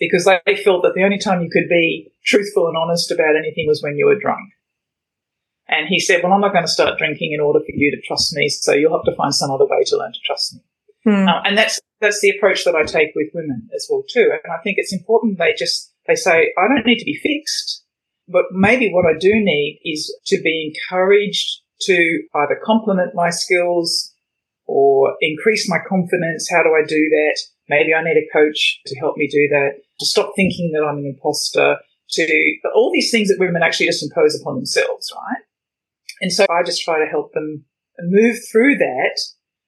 [0.00, 3.66] Because they felt that the only time you could be truthful and honest about anything
[3.68, 4.50] was when you were drunk.
[5.68, 8.06] And he said, Well, I'm not going to start drinking in order for you to
[8.06, 10.60] trust me, so you'll have to find some other way to learn to trust me.
[11.04, 11.28] Hmm.
[11.28, 14.30] Uh, and that's that's the approach that I take with women as well too.
[14.42, 17.83] And I think it's important they just they say, I don't need to be fixed.
[18.28, 24.12] But maybe what I do need is to be encouraged to either complement my skills
[24.66, 26.48] or increase my confidence.
[26.50, 27.38] How do I do that?
[27.68, 30.98] Maybe I need a coach to help me do that, to stop thinking that I'm
[30.98, 31.76] an imposter,
[32.10, 35.42] to all these things that women actually just impose upon themselves, right?
[36.20, 37.64] And so I just try to help them
[38.00, 39.20] move through that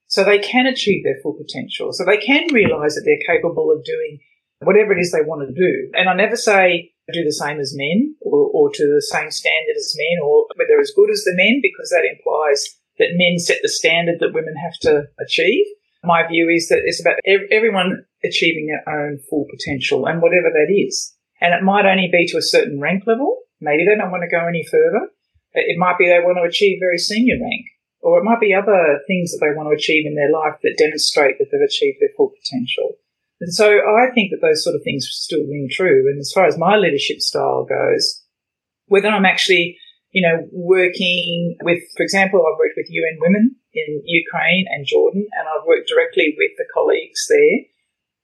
[0.06, 3.84] so they can achieve their full potential, so they can realize that they're capable of
[3.84, 4.20] doing
[4.60, 5.90] whatever it is they want to do.
[5.94, 9.76] And I never say, do the same as men or, or to the same standard
[9.76, 12.64] as men or whether as good as the men because that implies
[12.98, 15.66] that men set the standard that women have to achieve.
[16.02, 20.72] My view is that it's about everyone achieving their own full potential and whatever that
[20.72, 21.14] is.
[21.40, 23.38] And it might only be to a certain rank level.
[23.60, 25.10] Maybe they don't want to go any further.
[25.52, 27.66] It might be they want to achieve very senior rank
[28.06, 30.78] or it might be other things that they want to achieve in their life that
[30.78, 32.94] demonstrate that they've achieved their full potential.
[33.40, 36.08] And so I think that those sort of things still ring true.
[36.08, 38.22] And as far as my leadership style goes,
[38.86, 39.76] whether I'm actually,
[40.10, 45.26] you know, working with, for example, I've worked with UN Women in Ukraine and Jordan,
[45.38, 47.66] and I've worked directly with the colleagues there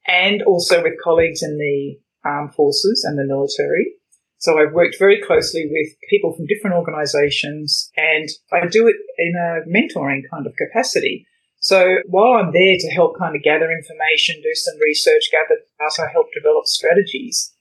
[0.05, 3.93] and also with colleagues in the armed forces and the military.
[4.37, 9.33] So I've worked very closely with people from different organisations and I do it in
[9.35, 11.25] a mentoring kind of capacity.
[11.63, 16.11] So while I'm there to help kind of gather information, do some research, gather data,
[16.11, 17.55] help develop strategies,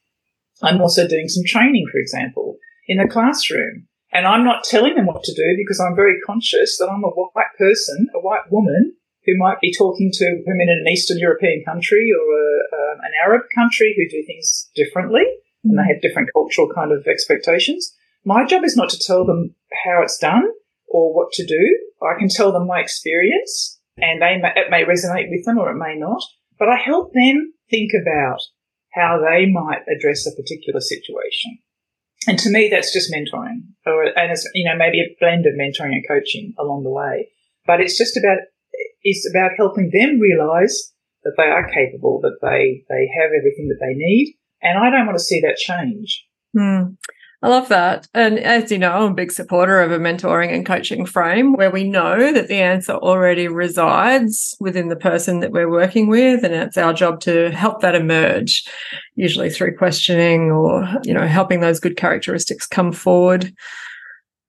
[0.61, 3.87] I'm also doing some training, for example, in the classroom.
[4.11, 7.15] And I'm not telling them what to do because I'm very conscious that I'm a
[7.15, 11.63] white person, a white woman who might be talking to women in an Eastern European
[11.65, 15.23] country or a, an Arab country who do things differently
[15.63, 17.95] and they have different cultural kind of expectations.
[18.25, 20.49] My job is not to tell them how it's done
[20.89, 21.79] or what to do.
[22.03, 25.71] I can tell them my experience and they may, it may resonate with them or
[25.71, 26.23] it may not,
[26.59, 28.41] but I help them think about
[28.93, 31.59] how they might address a particular situation.
[32.27, 35.55] And to me, that's just mentoring, or and it's you know maybe a blend of
[35.55, 37.29] mentoring and coaching along the way.
[37.67, 38.39] But it's just about
[39.03, 40.93] it's about helping them realise
[41.25, 45.07] that they are capable, that they they have everything that they need, and I don't
[45.07, 46.25] want to see that change.
[46.57, 46.97] Mm.
[47.45, 48.07] I love that.
[48.15, 51.73] And as you know, I'm a big supporter of a mentoring and coaching frame where
[51.73, 56.45] we know that the answer already resides within the person that we're working with.
[56.45, 58.65] And it's our job to help that emerge,
[59.17, 63.53] usually through questioning or, you know, helping those good characteristics come forward.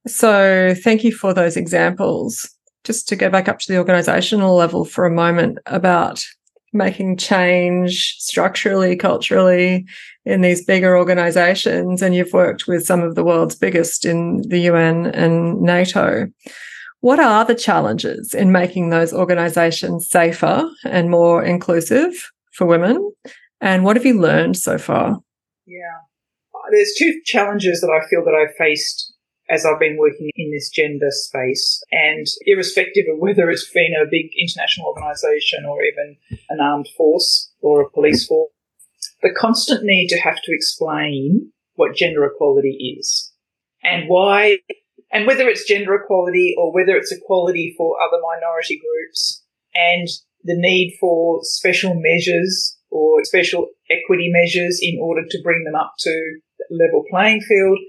[0.05, 2.47] So thank you for those examples.
[2.83, 6.23] Just to go back up to the organizational level for a moment about
[6.73, 9.87] making change structurally, culturally
[10.25, 12.01] in these bigger organizations.
[12.01, 16.27] And you've worked with some of the world's biggest in the UN and NATO.
[17.01, 23.11] What are the challenges in making those organizations safer and more inclusive for women?
[23.59, 25.19] And what have you learned so far?
[25.65, 25.99] Yeah.
[26.53, 29.13] Uh, there's two challenges that I feel that I've faced
[29.49, 31.81] as I've been working in this gender space.
[31.91, 36.17] And irrespective of whether it's been a big international organisation or even
[36.49, 38.51] an armed force or a police force,
[39.23, 43.31] the constant need to have to explain what gender equality is
[43.83, 44.59] and why,
[45.11, 50.07] and whether it's gender equality or whether it's equality for other minority groups and
[50.43, 55.93] the need for special measures or special equity measures in order to bring them up
[55.99, 57.79] to level playing field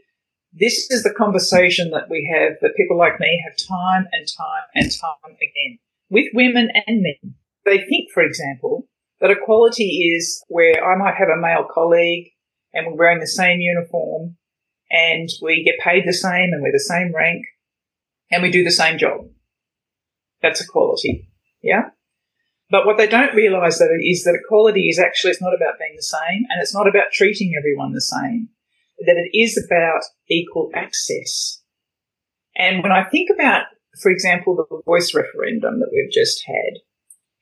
[0.55, 4.63] this is the conversation that we have, that people like me have time and time
[4.75, 5.79] and time again
[6.11, 7.35] with women and men.
[7.65, 8.87] They think, for example,
[9.21, 12.31] that equality is where I might have a male colleague
[12.73, 14.37] and we're wearing the same uniform
[14.91, 17.45] and we get paid the same and we're the same rank
[18.31, 19.21] and we do the same job.
[20.43, 21.31] That's equality.
[21.63, 21.91] Yeah.
[22.71, 25.95] But what they don't realize that is that equality is actually, it's not about being
[25.97, 28.49] the same and it's not about treating everyone the same
[28.99, 31.63] that it is about equal access.
[32.57, 33.67] And when I think about,
[34.01, 36.81] for example, the voice referendum that we've just had,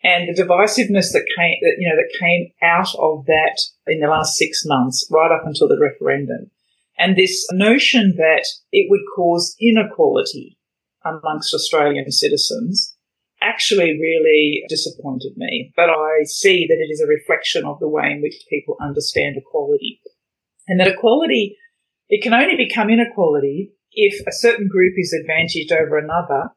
[0.02, 4.08] and the divisiveness that came, that, you know, that came out of that in the
[4.08, 6.50] last six months, right up until the referendum,
[6.98, 10.58] and this notion that it would cause inequality
[11.04, 12.94] amongst Australian citizens
[13.40, 15.72] actually really disappointed me.
[15.74, 19.36] But I see that it is a reflection of the way in which people understand
[19.36, 20.00] equality.
[20.68, 21.56] And that equality,
[22.08, 26.50] it can only become inequality if a certain group is advantaged over another,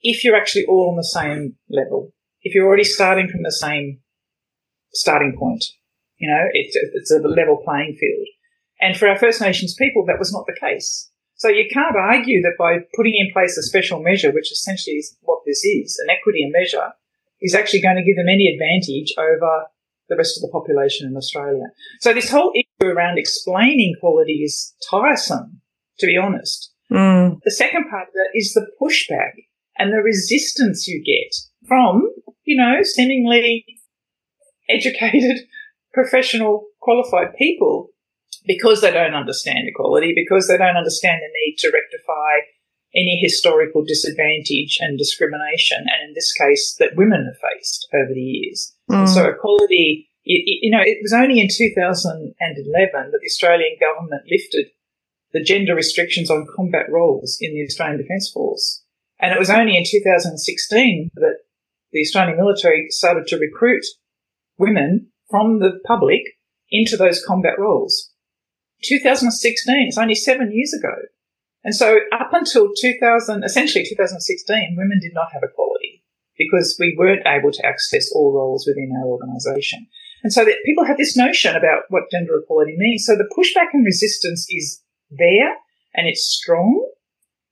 [0.00, 2.12] if you're actually all on the same level,
[2.42, 4.00] if you're already starting from the same
[4.92, 5.64] starting point.
[6.16, 8.28] You know, it's, it's a level playing field.
[8.80, 11.10] And for our First Nations people, that was not the case.
[11.36, 15.16] So you can't argue that by putting in place a special measure, which essentially is
[15.22, 16.92] what this is, an equity measure,
[17.40, 19.66] is actually going to give them any advantage over
[20.08, 21.64] the rest of the population in Australia.
[22.00, 25.60] So this whole issue around explaining quality is tiresome,
[25.98, 26.72] to be honest.
[26.92, 27.40] Mm.
[27.42, 29.32] The second part of that is the pushback
[29.78, 31.34] and the resistance you get
[31.66, 32.08] from,
[32.44, 33.64] you know, seemingly
[34.68, 35.46] educated,
[35.94, 37.88] professional, qualified people
[38.46, 42.40] because they don't understand equality, because they don't understand the need to rectify
[42.94, 48.20] any historical disadvantage and discrimination, and in this case, that women have faced over the
[48.20, 48.74] years.
[48.90, 49.08] Mm.
[49.08, 54.66] So equality, it, you know, it was only in 2011 that the Australian government lifted
[55.32, 58.84] the gender restrictions on combat roles in the Australian Defence Force.
[59.20, 61.36] And it was only in 2016 that
[61.92, 63.84] the Australian military started to recruit
[64.58, 66.22] women from the public
[66.70, 68.10] into those combat roles.
[68.84, 70.94] 2016, it's only seven years ago.
[71.64, 76.02] And so up until 2000, essentially 2016, women did not have equality
[76.36, 79.86] because we weren't able to access all roles within our organisation.
[80.24, 83.04] And so that people have this notion about what gender equality means.
[83.06, 85.56] So the pushback and resistance is there
[85.94, 86.88] and it's strong.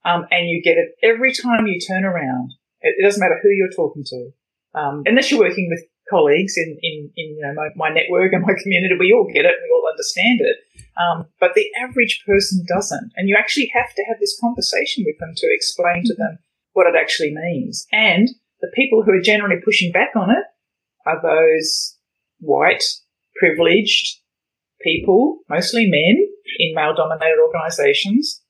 [0.04, 2.52] Um, and you get it every time you turn around.
[2.82, 4.30] It, it doesn't matter who you're talking to.
[4.74, 8.42] Um, unless you're working with colleagues in, in, in you know, my, my, network and
[8.42, 10.56] my community, we all get it, we all understand it.
[10.98, 13.12] Um, but the average person doesn't.
[13.16, 16.38] And you actually have to have this conversation with them to explain to them
[16.72, 17.86] what it actually means.
[17.92, 18.28] And
[18.60, 20.44] the people who are generally pushing back on it
[21.06, 21.96] are those
[22.40, 22.84] white,
[23.38, 24.18] privileged
[24.82, 26.28] people, mostly men
[26.58, 28.42] in male dominated organizations,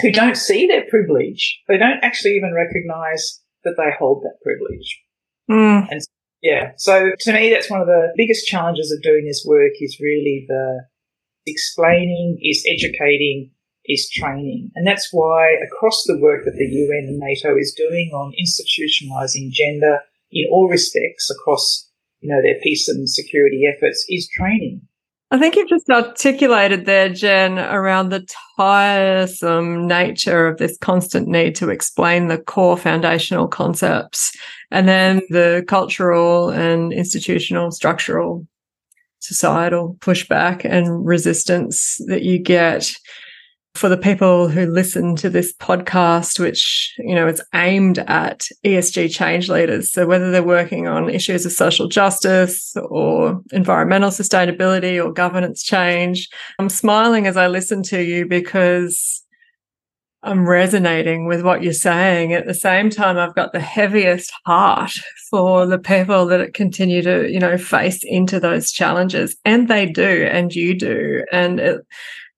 [0.00, 1.60] who don't see their privilege.
[1.68, 5.02] They don't actually even recognize that they hold that privilege.
[5.50, 5.88] Mm.
[5.90, 6.00] And
[6.42, 9.98] yeah, so to me, that's one of the biggest challenges of doing this work is
[10.00, 10.84] really the
[11.46, 13.50] explaining, is educating,
[13.86, 14.70] is training.
[14.74, 19.50] And that's why across the work that the UN and NATO is doing on institutionalizing
[19.50, 20.00] gender
[20.30, 21.90] in all respects across,
[22.20, 24.82] you know, their peace and security efforts is training.
[25.32, 28.26] I think you've just articulated there, Jen, around the
[28.56, 34.36] tiresome nature of this constant need to explain the core foundational concepts
[34.72, 38.44] and then the cultural and institutional, structural,
[39.20, 42.92] societal pushback and resistance that you get
[43.74, 49.14] for the people who listen to this podcast, which, you know, it's aimed at ESG
[49.14, 49.92] change leaders.
[49.92, 56.28] So whether they're working on issues of social justice or environmental sustainability or governance change,
[56.58, 59.24] I'm smiling as I listen to you because
[60.22, 62.34] I'm resonating with what you're saying.
[62.34, 64.92] At the same time, I've got the heaviest heart
[65.30, 69.36] for the people that continue to, you know, face into those challenges.
[69.44, 71.24] And they do, and you do.
[71.32, 71.80] And it,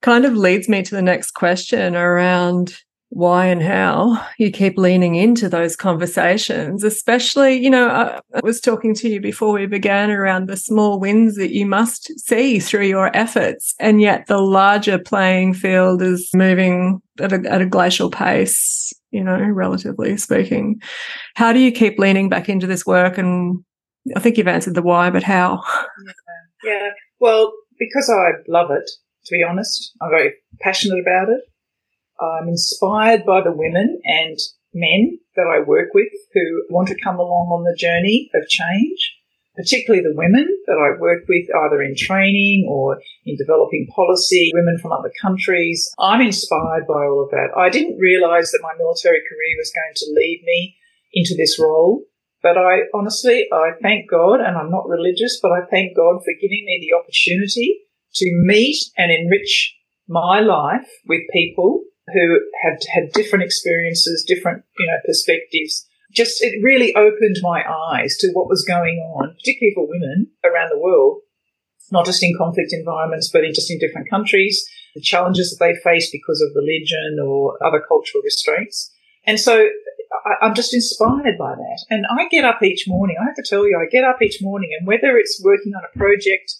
[0.02, 2.76] kind of leads me to the next question around
[3.14, 8.94] why and how you keep leaning into those conversations, especially, you know, I, was talking
[8.94, 13.14] to you before we began around the small wins that you must see through your
[13.14, 13.74] efforts.
[13.78, 19.22] And yet the larger playing field is moving at a, at a glacial pace, you
[19.22, 20.80] know, relatively speaking.
[21.34, 23.18] How do you keep leaning back into this work?
[23.18, 23.62] And
[24.16, 25.62] I think you've answered the why, but how?
[26.64, 26.72] Yeah.
[26.72, 26.88] yeah.
[27.20, 28.90] Well, because I love it
[29.24, 29.92] to be honest.
[30.00, 31.40] I'm very passionate about it.
[32.20, 34.38] I'm inspired by the women and
[34.74, 39.16] men that I work with who want to come along on the journey of change,
[39.56, 44.78] particularly the women that I work with either in training or in developing policy, women
[44.78, 45.90] from other countries.
[45.98, 47.50] I'm inspired by all of that.
[47.56, 50.76] I didn't realize that my military career was going to lead me
[51.12, 52.04] into this role.
[52.42, 56.34] But I honestly, I thank God, and I'm not religious, but I thank God for
[56.40, 57.82] giving me the opportunity
[58.14, 59.74] to meet and enrich
[60.08, 61.82] my life with people
[62.12, 65.86] who have had different experiences, different, you know, perspectives.
[66.12, 70.70] Just, it really opened my eyes to what was going on, particularly for women around
[70.70, 71.20] the world,
[71.90, 75.74] not just in conflict environments, but in just in different countries, the challenges that they
[75.80, 78.92] face because of religion or other cultural restraints.
[79.24, 79.68] And so
[80.42, 81.84] I, am just inspired by that.
[81.88, 84.38] And I get up each morning, I have to tell you, I get up each
[84.42, 86.56] morning and whether it's working on a project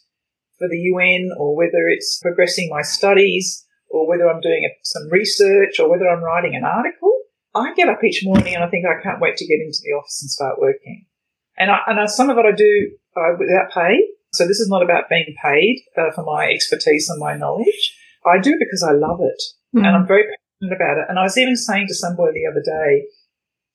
[0.62, 5.80] for the UN or whether it's progressing my studies or whether I'm doing some research
[5.80, 7.12] or whether I'm writing an article,
[7.54, 9.98] I get up each morning and I think I can't wait to get into the
[9.98, 11.06] office and start working.
[11.58, 14.06] And, I, and I, some of it I do uh, without pay.
[14.32, 17.98] So this is not about being paid uh, for my expertise and my knowledge.
[18.24, 19.42] I do because I love it
[19.76, 19.84] mm.
[19.84, 21.06] and I'm very passionate about it.
[21.08, 23.06] And I was even saying to somebody the other day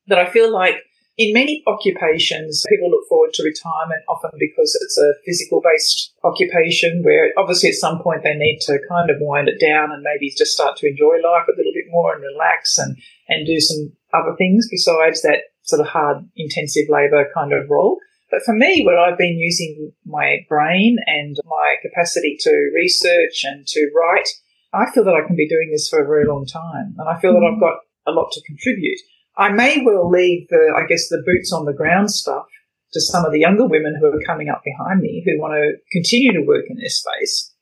[0.07, 0.77] that I feel like
[1.17, 7.01] in many occupations, people look forward to retirement often because it's a physical based occupation
[7.03, 10.29] where obviously at some point they need to kind of wind it down and maybe
[10.29, 12.95] just start to enjoy life a little bit more and relax and,
[13.27, 17.97] and do some other things besides that sort of hard, intensive labour kind of role.
[18.29, 23.65] But for me, where I've been using my brain and my capacity to research and
[23.65, 24.29] to write,
[24.73, 26.93] I feel that I can be doing this for a very long time.
[26.97, 27.41] And I feel mm-hmm.
[27.41, 28.99] that I've got a lot to contribute.
[29.37, 32.45] I may well leave the, I guess, the boots on the ground stuff
[32.93, 35.77] to some of the younger women who are coming up behind me who want to
[35.91, 37.53] continue to work in this space.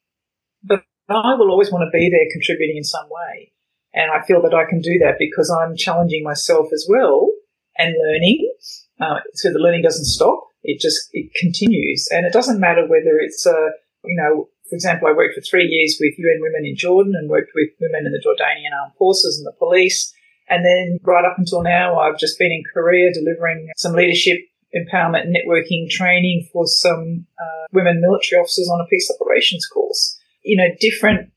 [0.64, 3.52] But I will always want to be there contributing in some way.
[3.94, 7.30] And I feel that I can do that because I'm challenging myself as well
[7.78, 8.52] and learning.
[9.00, 10.48] Uh, so the learning doesn't stop.
[10.64, 12.08] It just, it continues.
[12.12, 13.72] And it doesn't matter whether it's, uh,
[14.04, 17.30] you know, for example, I worked for three years with UN Women in Jordan and
[17.30, 20.14] worked with women in the Jordanian Armed Forces and the police
[20.50, 24.38] and then right up until now, I've just been in Korea delivering some leadership
[24.76, 30.20] empowerment networking training for some uh, women military officers on a peace operations course.
[30.44, 31.32] You know, different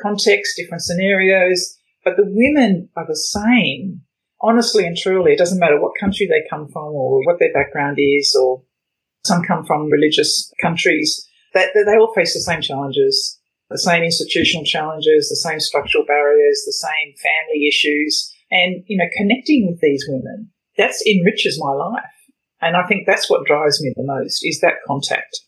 [0.00, 4.02] contexts, different scenarios, but the women are the same.
[4.40, 7.98] Honestly and truly, it doesn't matter what country they come from or what their background
[7.98, 8.62] is, or
[9.24, 11.26] some come from religious countries.
[11.54, 13.40] That they, they all face the same challenges,
[13.70, 19.08] the same institutional challenges, the same structural barriers, the same family issues, and you know,
[19.16, 22.04] connecting with these women that's enriches my life.
[22.60, 25.40] And I think that's what drives me the most is that contact.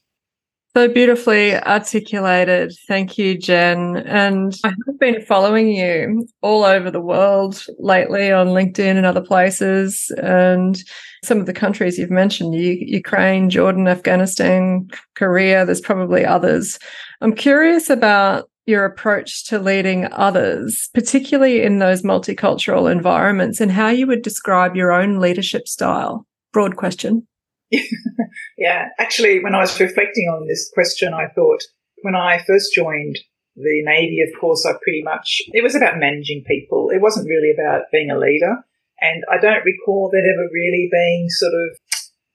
[0.76, 2.74] So beautifully articulated.
[2.86, 3.96] Thank you, Jen.
[3.96, 9.22] And I have been following you all over the world lately on LinkedIn and other
[9.22, 10.12] places.
[10.22, 10.78] And
[11.24, 16.78] some of the countries you've mentioned Ukraine, Jordan, Afghanistan, Korea, there's probably others.
[17.22, 23.88] I'm curious about your approach to leading others, particularly in those multicultural environments, and how
[23.88, 26.26] you would describe your own leadership style.
[26.52, 27.26] Broad question.
[28.58, 31.62] yeah, actually, when I was reflecting on this question, I thought
[32.02, 33.18] when I first joined
[33.54, 36.90] the Navy, of course, I pretty much, it was about managing people.
[36.90, 38.56] It wasn't really about being a leader.
[39.00, 41.78] And I don't recall that ever really being sort of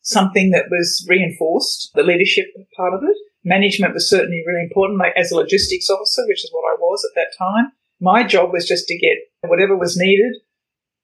[0.01, 3.17] something that was reinforced, the leadership part of it.
[3.43, 4.99] Management was certainly really important.
[4.99, 8.51] Like as a logistics officer, which is what I was at that time, my job
[8.51, 10.35] was just to get whatever was needed,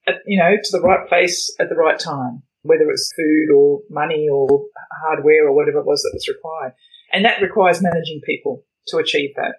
[0.07, 3.79] at, you know, to the right place at the right time whether it's food or
[3.89, 4.65] money or
[5.03, 6.73] hardware or whatever it was that was required.
[7.11, 9.55] And that requires managing people to achieve that.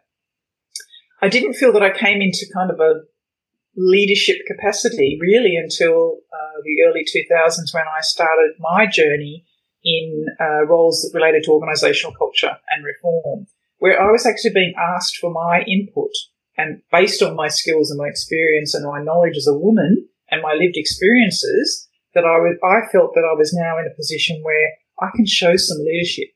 [1.20, 3.02] I didn't feel that I came into kind of a
[3.76, 9.44] leadership capacity really until uh, the early 2000s when I started my journey
[9.88, 13.46] in uh, roles related to organisational culture and reform,
[13.78, 16.12] where I was actually being asked for my input.
[16.56, 20.42] And based on my skills and my experience and my knowledge as a woman and
[20.42, 24.42] my lived experiences, that I was, I felt that I was now in a position
[24.42, 26.28] where I can show some leadership.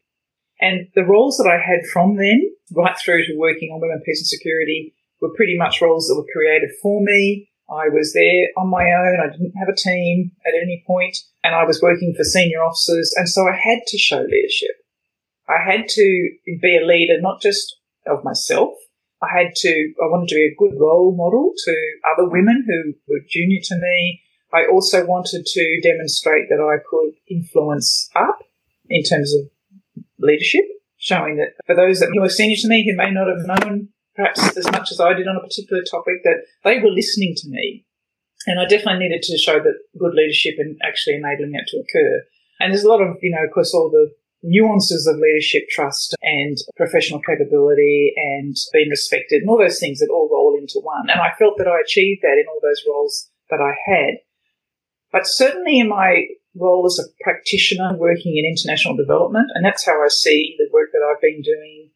[0.61, 4.21] And the roles that I had from then, right through to working on women, peace
[4.21, 7.51] and security, were pretty much roles that were created for me.
[7.71, 9.19] I was there on my own.
[9.21, 13.15] I didn't have a team at any point, and I was working for senior officers.
[13.17, 14.77] And so I had to show leadership.
[15.49, 18.75] I had to be a leader, not just of myself.
[19.23, 21.75] I had to, I wanted to be a good role model to
[22.13, 27.15] other women who were junior to me, I also wanted to demonstrate that I could
[27.29, 28.41] influence up
[28.89, 30.65] in terms of leadership,
[30.99, 34.57] showing that for those that were senior to me who may not have known perhaps
[34.57, 37.85] as much as I did on a particular topic, that they were listening to me.
[38.47, 42.23] And I definitely needed to show that good leadership and actually enabling that to occur.
[42.61, 44.11] And there's a lot of, you know, of course, all the
[44.43, 50.11] nuances of leadership, trust and professional capability and being respected and all those things that
[50.11, 51.09] all roll into one.
[51.09, 54.15] And I felt that I achieved that in all those roles that I had.
[55.13, 60.03] But certainly in my role as a practitioner working in international development, and that's how
[60.03, 61.91] I see the work that I've been doing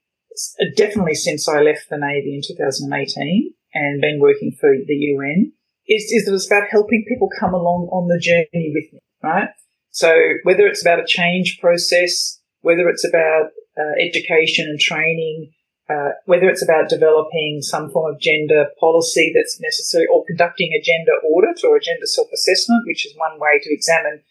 [0.76, 5.52] definitely since I left the Navy in 2018 and been working for the UN,
[5.88, 9.48] is, is it was about helping people come along on the journey with me, right?
[9.90, 15.52] So whether it's about a change process, whether it's about uh, education and training,
[15.88, 20.82] uh, whether it's about developing some form of gender policy that's necessary or conducting a
[20.82, 24.22] gender audit or a gender self-assessment, which is one way to examine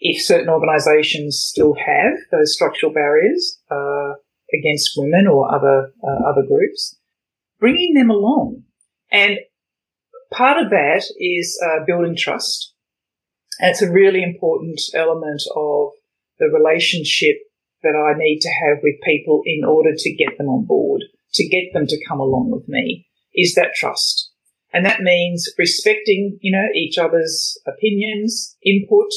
[0.00, 3.97] if certain organisations still have those structural barriers uh,
[4.52, 6.98] against women or other uh, other groups,
[7.60, 8.62] bringing them along,
[9.10, 9.38] and
[10.32, 12.74] part of that is uh, building trust,
[13.60, 15.90] and it's a really important element of
[16.38, 17.36] the relationship
[17.82, 21.02] that I need to have with people in order to get them on board,
[21.34, 24.30] to get them to come along with me, is that trust.
[24.72, 29.08] And that means respecting, you know, each other's opinions, input,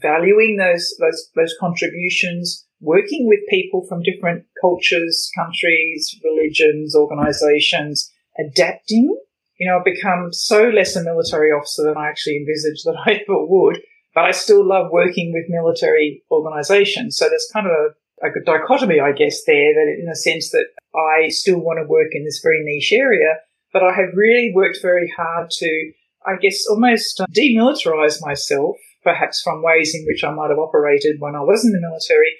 [0.00, 9.16] valuing those, those, those contributions, working with people from different cultures, countries, religions, organizations, adapting.
[9.58, 13.12] You know, I've become so less a military officer than I actually envisaged that I
[13.12, 13.80] ever would,
[14.14, 17.16] but I still love working with military organizations.
[17.16, 17.88] So there's kind of a
[18.22, 22.08] a dichotomy, I guess, there, that in a sense that I still want to work
[22.12, 23.38] in this very niche area,
[23.72, 25.92] but I have really worked very hard to,
[26.26, 31.16] I guess, almost uh, demilitarize myself, perhaps from ways in which I might have operated
[31.20, 32.34] when I was in the military,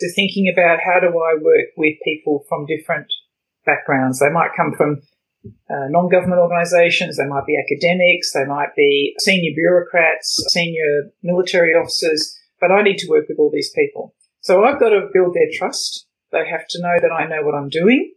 [0.00, 3.06] to thinking about how do I work with people from different
[3.64, 4.18] backgrounds.
[4.18, 5.02] They might come from
[5.68, 12.38] uh, non-government organisations, they might be academics, they might be senior bureaucrats, senior military officers,
[12.60, 14.14] but I need to work with all these people.
[14.40, 16.06] So I've got to build their trust.
[16.32, 18.14] They have to know that I know what I'm doing,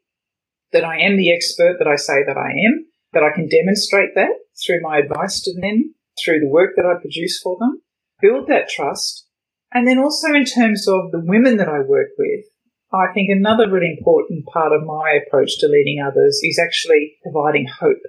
[0.72, 4.16] that I am the expert that I say that I am, that I can demonstrate
[4.16, 4.32] that
[4.66, 7.82] through my advice to them, through the work that I produce for them,
[8.22, 9.27] build that trust.
[9.74, 12.46] And then also in terms of the women that I work with,
[12.94, 17.68] I think another really important part of my approach to leading others is actually providing
[17.68, 18.02] hope.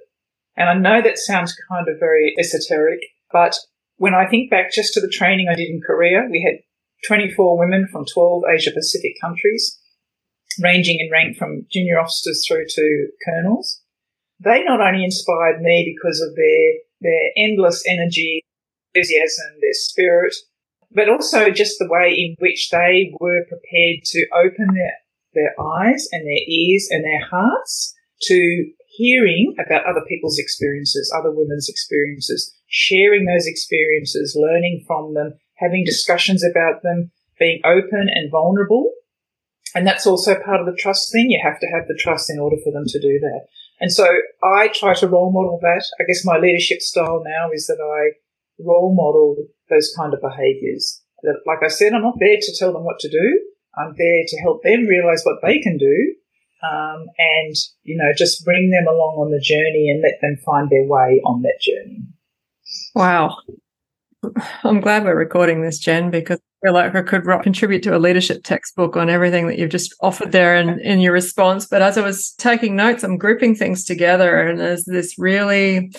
[0.57, 3.01] And I know that sounds kind of very esoteric,
[3.33, 3.57] but
[3.97, 6.63] when I think back just to the training I did in Korea, we had
[7.07, 9.79] 24 women from 12 Asia Pacific countries,
[10.61, 13.83] ranging in rank from junior officers through to colonels.
[14.41, 18.43] They not only inspired me because of their, their endless energy,
[18.95, 20.35] enthusiasm, their spirit,
[20.93, 24.95] but also just the way in which they were prepared to open their,
[25.35, 31.31] their eyes and their ears and their hearts to hearing about other people's experiences, other
[31.31, 38.31] women's experiences, sharing those experiences, learning from them, having discussions about them, being open and
[38.31, 38.91] vulnerable.
[39.75, 41.31] And that's also part of the trust thing.
[41.31, 43.47] You have to have the trust in order for them to do that.
[43.81, 44.09] And so
[44.43, 45.85] I try to role model that.
[46.01, 48.19] I guess my leadership style now is that I
[48.59, 49.37] role model
[49.71, 51.03] those kind of behaviors.
[51.47, 53.41] Like I said, I'm not there to tell them what to do.
[53.77, 56.15] I'm there to help them realize what they can do
[56.63, 60.71] um, and, you know, just bring them along on the journey and let them find
[60.71, 62.03] their way on that journey.
[62.95, 63.37] Wow.
[64.65, 68.01] I'm glad we're recording this, Jen, because I feel like I could contribute to a
[68.01, 71.67] leadership textbook on everything that you've just offered there in, in your response.
[71.67, 75.93] But as I was taking notes, I'm grouping things together, and there's this really,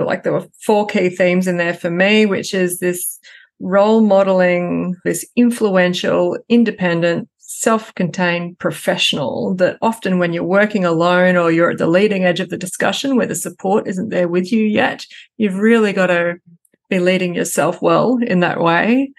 [0.00, 3.18] like, there were four key themes in there for me, which is this
[3.60, 11.52] role modeling, this influential, independent, self contained professional that often when you're working alone or
[11.52, 14.64] you're at the leading edge of the discussion where the support isn't there with you
[14.64, 15.04] yet,
[15.36, 16.34] you've really got to
[16.88, 19.12] be leading yourself well in that way.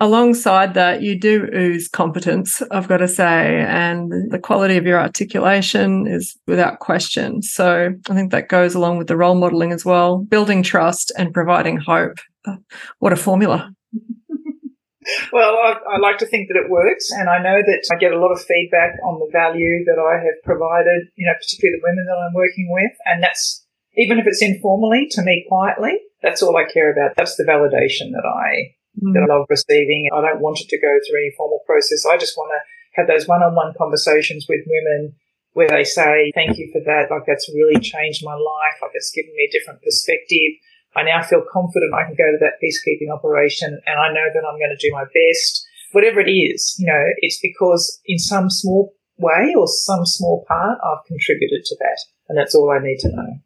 [0.00, 5.00] Alongside that, you do ooze competence, I've got to say, and the quality of your
[5.00, 7.42] articulation is without question.
[7.42, 11.34] So I think that goes along with the role modeling as well, building trust and
[11.34, 12.18] providing hope.
[12.46, 12.56] Uh,
[13.00, 13.72] what a formula
[15.32, 18.12] well, I, I, like to think that it works, and I know that I get
[18.12, 21.82] a lot of feedback on the value that I have provided, you know, particularly the
[21.82, 26.42] women that I'm working with, and that's even if it's informally to me quietly, that's
[26.42, 27.16] all I care about.
[27.16, 29.12] That's the validation that I mm.
[29.12, 30.08] that I love receiving.
[30.14, 32.06] I don't want it to go through any formal process.
[32.06, 32.60] I just want to
[33.00, 35.14] have those one-on-one conversations with women
[35.52, 37.10] where they say, "Thank you for that.
[37.10, 38.76] Like that's really changed my life.
[38.80, 40.60] Like it's given me a different perspective."
[40.96, 44.44] I now feel confident I can go to that peacekeeping operation and I know that
[44.46, 45.66] I'm going to do my best.
[45.92, 50.78] Whatever it is, you know, it's because in some small way or some small part
[50.82, 51.98] I've contributed to that.
[52.28, 53.38] And that's all I need to know.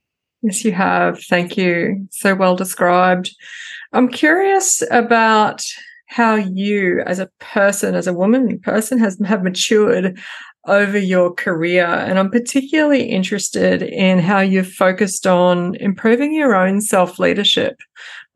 [0.42, 1.22] Yes, you have.
[1.24, 2.06] Thank you.
[2.10, 3.34] So well described.
[3.92, 5.64] I'm curious about
[6.06, 10.18] how you as a person, as a woman person has have matured
[10.66, 11.86] over your career.
[11.86, 17.80] And I'm particularly interested in how you've focused on improving your own self leadership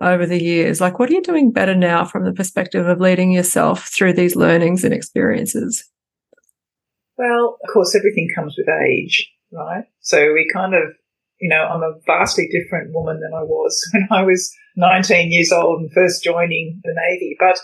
[0.01, 0.81] over the years.
[0.81, 4.37] Like, what are you doing better now from the perspective of leading yourself through these
[4.37, 5.85] learnings and experiences?
[7.17, 9.85] Well, of course, everything comes with age, right?
[10.01, 10.83] So we kind of,
[11.41, 15.53] you know, I'm a vastly different woman than I was when I was 19 years
[15.53, 17.37] old and first joining the Navy.
[17.39, 17.59] But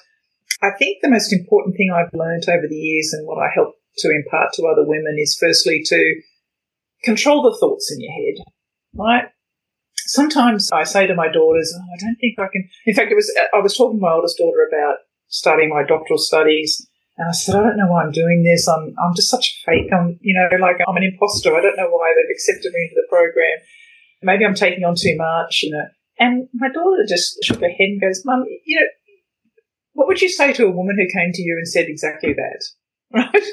[0.62, 3.74] I think the most important thing I've learned over the years and what I help
[3.98, 6.22] to impart to other women is firstly to
[7.04, 8.44] control the thoughts in your head,
[8.94, 9.24] right?
[9.96, 12.68] Sometimes I say to my daughters, oh, I don't think I can.
[12.86, 14.96] In fact, it was I was talking to my oldest daughter about
[15.28, 16.86] studying my doctoral studies,
[17.16, 18.68] and I said, I don't know why I'm doing this.
[18.68, 19.92] I'm I'm just such a fake.
[19.92, 21.54] I'm you know like I'm an imposter.
[21.54, 23.58] I don't know why they've accepted me into the program.
[24.22, 25.84] Maybe I'm taking on too much, you know.
[26.18, 28.86] And my daughter just shook her head and goes, Mum, you know,
[29.94, 32.64] what would you say to a woman who came to you and said exactly that?
[33.14, 33.44] Right?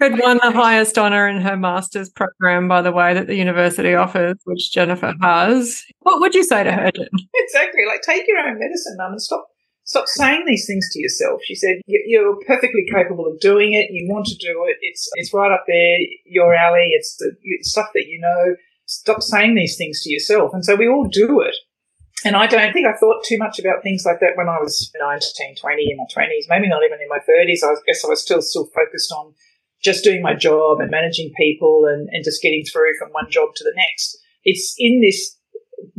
[0.00, 3.94] had won the highest honor in her master's program, by the way, that the university
[3.94, 5.82] offers, which Jennifer has.
[6.00, 7.08] What would you say to her, Jen?
[7.34, 7.82] Exactly.
[7.86, 9.48] Like, take your own medicine, mum, and stop
[9.88, 11.40] stop saying these things to yourself.
[11.44, 13.88] She said, you're perfectly capable of doing it.
[13.90, 14.76] You want to do it.
[14.82, 16.90] It's, it's right up there, your alley.
[16.92, 18.54] It's the stuff that you know.
[18.84, 20.52] Stop saying these things to yourself.
[20.52, 21.56] And so we all do it.
[22.24, 24.90] And I don't think I thought too much about things like that when I was
[24.98, 27.64] 19, 20, in my 20s, maybe not even in my 30s.
[27.64, 29.34] I guess I was still still focused on
[29.82, 33.50] just doing my job and managing people and, and just getting through from one job
[33.56, 34.18] to the next.
[34.44, 35.37] It's in this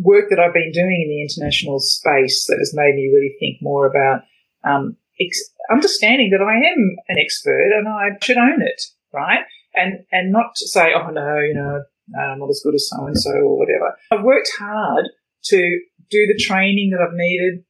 [0.02, 3.58] work that I've been doing in the international space that has made me really think
[3.62, 4.22] more about
[4.64, 8.82] um, ex- understanding that I am an expert and I should own it,
[9.14, 9.43] right?
[9.76, 11.84] And and not to say, oh no, you know,
[12.18, 13.95] I'm not as good as so and so or whatever.
[14.12, 15.06] I've worked hard
[15.45, 15.80] to
[16.10, 17.64] do the training that I've needed,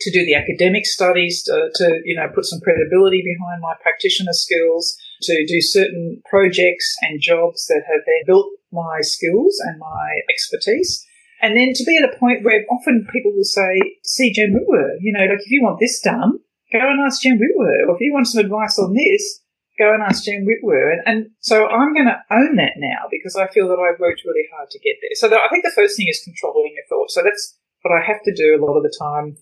[0.00, 4.32] to do the academic studies, to, to you know put some credibility behind my practitioner
[4.32, 10.20] skills, to do certain projects and jobs that have then built my skills and my
[10.30, 11.04] expertise.
[11.40, 14.98] And then to be at a point where often people will say, see Jen Wittwer,
[15.00, 16.38] you know, like if you want this done,
[16.72, 17.86] go and ask Jen Wittwer.
[17.88, 19.40] Or if you want some advice on this,
[19.78, 20.92] go and ask Jen Wittwer.
[20.92, 24.22] And, and so I'm going to own that now because I feel that I've worked
[24.26, 25.14] really hard to get there.
[25.14, 27.14] So I think the first thing is controlling your thoughts.
[27.14, 29.36] So that's what I have to do a lot of the time.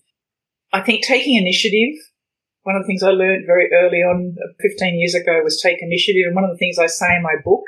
[0.71, 1.97] I think taking initiative,
[2.61, 5.81] one of the things I learned very early on, uh, 15 years ago, was take
[5.81, 6.27] initiative.
[6.27, 7.63] And one of the things I say in my book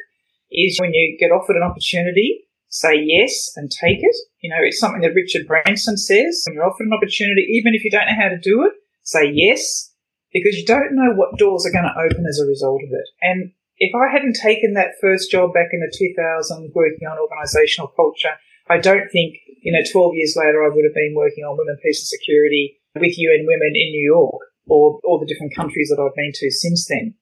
[0.52, 4.16] is when you get offered an opportunity, say yes and take it.
[4.42, 6.46] You know, it's something that Richard Branson says.
[6.46, 9.30] When you're offered an opportunity, even if you don't know how to do it, say
[9.34, 9.92] yes,
[10.32, 13.08] because you don't know what doors are going to open as a result of it.
[13.22, 13.52] And
[13.82, 18.38] if I hadn't taken that first job back in the 2000s working on organisational culture,
[18.70, 21.78] I don't think, you know, 12 years later I would have been working on women,
[21.84, 25.98] peace and security with UN Women in New York or all the different countries that
[25.98, 27.16] I've been to since then.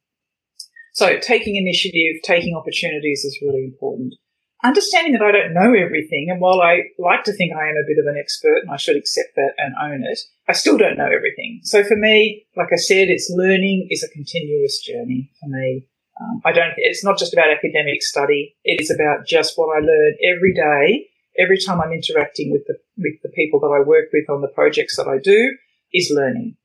[0.94, 4.16] So taking initiative, taking opportunities is really important
[4.64, 7.88] understanding that I don't know everything, and while I like to think I am a
[7.88, 10.98] bit of an expert and I should accept that and own it, I still don't
[10.98, 11.62] know everything.
[11.64, 15.88] So for me, like I said, it's learning is a continuous journey for me.
[16.20, 16.74] Um, I don't.
[16.78, 18.56] It's not just about academic study.
[18.64, 22.78] It is about just what I learn every day, every time I'm interacting with the
[22.98, 25.56] with the people that I work with on the projects that I do.
[25.94, 26.58] Is learning,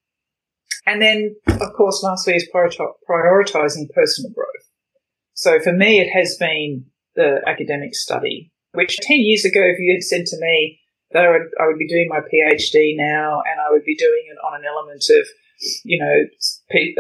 [0.85, 4.69] and then of course, lastly, is prioritizing personal growth.
[5.33, 9.95] So for me, it has been the academic study, which 10 years ago, if you
[9.95, 10.81] had said to me
[11.13, 14.25] that I would, I would be doing my PhD now and I would be doing
[14.31, 15.27] it on an element of,
[15.85, 16.17] you know,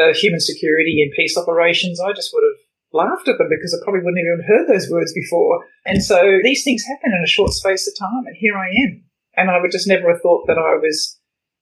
[0.02, 2.60] uh, human security and peace operations, I just would have
[2.92, 5.64] laughed at them because I probably wouldn't have even heard those words before.
[5.84, 9.04] And so these things happen in a short space of time, and here I am.
[9.36, 11.18] And I would just never have thought that I was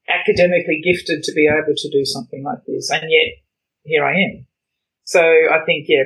[0.08, 2.90] academically gifted to be able to do something like this.
[2.90, 3.38] And yet,
[3.84, 4.46] here I am.
[5.04, 6.04] So I think, yeah,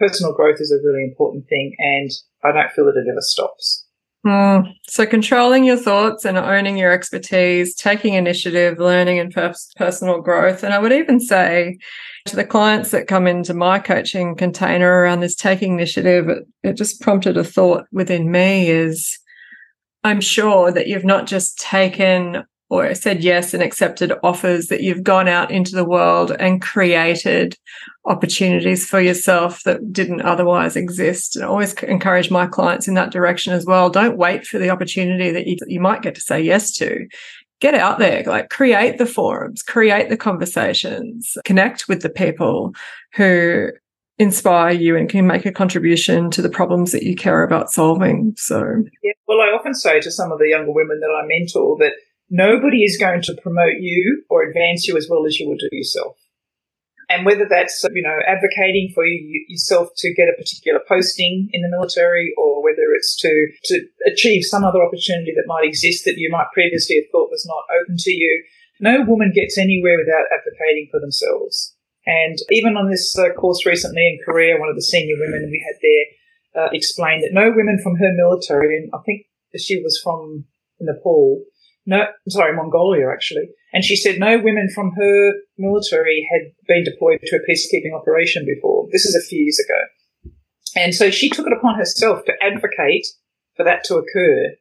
[0.00, 2.10] personal growth is a really important thing, and
[2.42, 3.86] I don't feel that it ever stops.
[4.26, 4.74] Mm.
[4.86, 9.32] So, controlling your thoughts and owning your expertise, taking initiative, learning and
[9.76, 10.62] personal growth.
[10.62, 11.78] And I would even say
[12.26, 16.72] to the clients that come into my coaching container around this taking initiative, it, it
[16.74, 19.18] just prompted a thought within me is
[20.04, 25.02] I'm sure that you've not just taken or said yes and accepted offers that you've
[25.02, 27.56] gone out into the world and created
[28.04, 31.34] opportunities for yourself that didn't otherwise exist.
[31.34, 33.90] And I always encourage my clients in that direction as well.
[33.90, 37.06] Don't wait for the opportunity that you, you might get to say yes to.
[37.60, 42.72] Get out there, like create the forums, create the conversations, connect with the people
[43.14, 43.68] who
[44.18, 48.32] inspire you and can make a contribution to the problems that you care about solving.
[48.36, 48.60] So,
[49.02, 51.92] yeah, well, I often say to some of the younger women that I mentor that
[52.30, 55.68] nobody is going to promote you or advance you as well as you will do
[55.72, 56.16] yourself.
[57.10, 61.60] And whether that's, you know, advocating for you, yourself to get a particular posting in
[61.60, 66.18] the military or whether it's to, to achieve some other opportunity that might exist that
[66.18, 68.44] you might previously have thought was not open to you,
[68.78, 71.74] no woman gets anywhere without advocating for themselves.
[72.06, 75.66] And even on this uh, course recently in Korea, one of the senior women we
[75.66, 79.26] had there uh, explained that no women from her military, and I think
[79.58, 80.46] she was from
[80.80, 81.42] Nepal,
[81.86, 83.48] no, sorry, Mongolia actually.
[83.72, 88.44] And she said no women from her military had been deployed to a peacekeeping operation
[88.44, 88.88] before.
[88.92, 90.32] This is a few years ago.
[90.76, 93.06] And so she took it upon herself to advocate
[93.56, 94.56] for that to occur.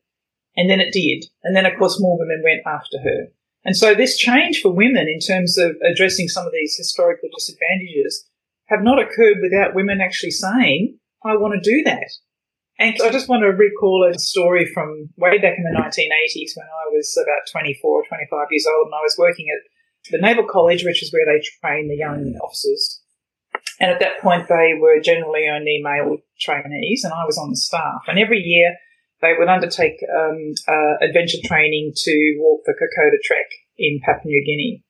[0.56, 1.26] And then it did.
[1.44, 3.28] And then, of course, more women went after her.
[3.64, 8.28] And so this change for women in terms of addressing some of these historical disadvantages
[8.68, 12.10] have not occurred without women actually saying, I want to do that.
[12.80, 16.66] And I just want to recall a story from way back in the 1980s when
[16.66, 19.68] I was about 24 or 25 years old and I was working at
[20.12, 23.04] the Naval College, which is where they train the young officers.
[23.82, 27.56] And at that point, they were generally only male trainees, and I was on the
[27.56, 28.04] staff.
[28.08, 28.76] And every year,
[29.22, 34.44] they would undertake um, uh, adventure training to walk the Kokoda Trek in Papua New
[34.46, 34.84] Guinea.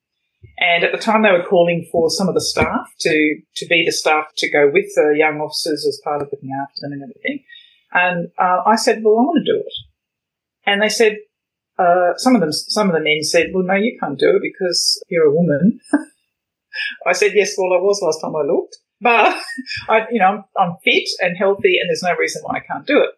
[0.57, 3.83] And at the time, they were calling for some of the staff to to be
[3.85, 7.03] the staff to go with the young officers as part of looking after them and
[7.03, 7.45] everything.
[7.91, 9.73] And uh, I said, well, I want to do it.
[10.65, 11.17] And they said,
[11.79, 14.41] uh, some of them, some of the men said, well, no, you can't do it
[14.41, 15.79] because you're a woman.
[17.07, 19.41] I said, yes, well, I was last time I looked, but
[19.89, 22.85] I, you know, I'm, I'm fit and healthy and there's no reason why I can't
[22.85, 23.11] do it.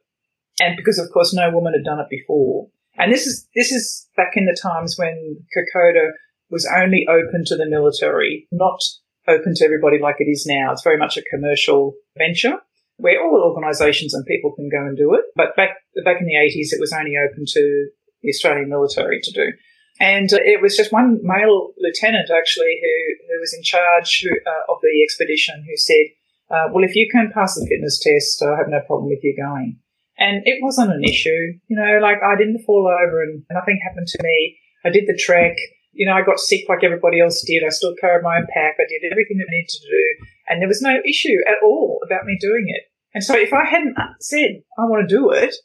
[0.61, 2.67] And because, of course, no woman had done it before.
[2.97, 6.11] And this is, this is back in the times when Kokoda
[6.49, 8.79] was only open to the military, not
[9.27, 10.71] open to everybody like it is now.
[10.71, 12.59] It's very much a commercial venture
[13.01, 15.25] where all organisations and people can go and do it.
[15.35, 17.89] But back back in the 80s, it was only open to
[18.21, 19.51] the Australian military to do.
[19.99, 22.93] And uh, it was just one male lieutenant actually who,
[23.27, 26.13] who was in charge uh, of the expedition who said,
[26.49, 29.35] uh, Well, if you can pass the fitness test, I have no problem with you
[29.35, 29.77] going.
[30.17, 31.57] And it wasn't an issue.
[31.67, 34.57] You know, like I didn't fall over and nothing happened to me.
[34.85, 35.57] I did the trek.
[35.93, 37.63] You know, I got sick like everybody else did.
[37.65, 38.77] I still carried my own pack.
[38.79, 41.99] I did everything that I needed to do And there was no issue at all
[42.05, 42.90] about me doing it.
[43.13, 45.55] And so if I hadn't said, I want to do it,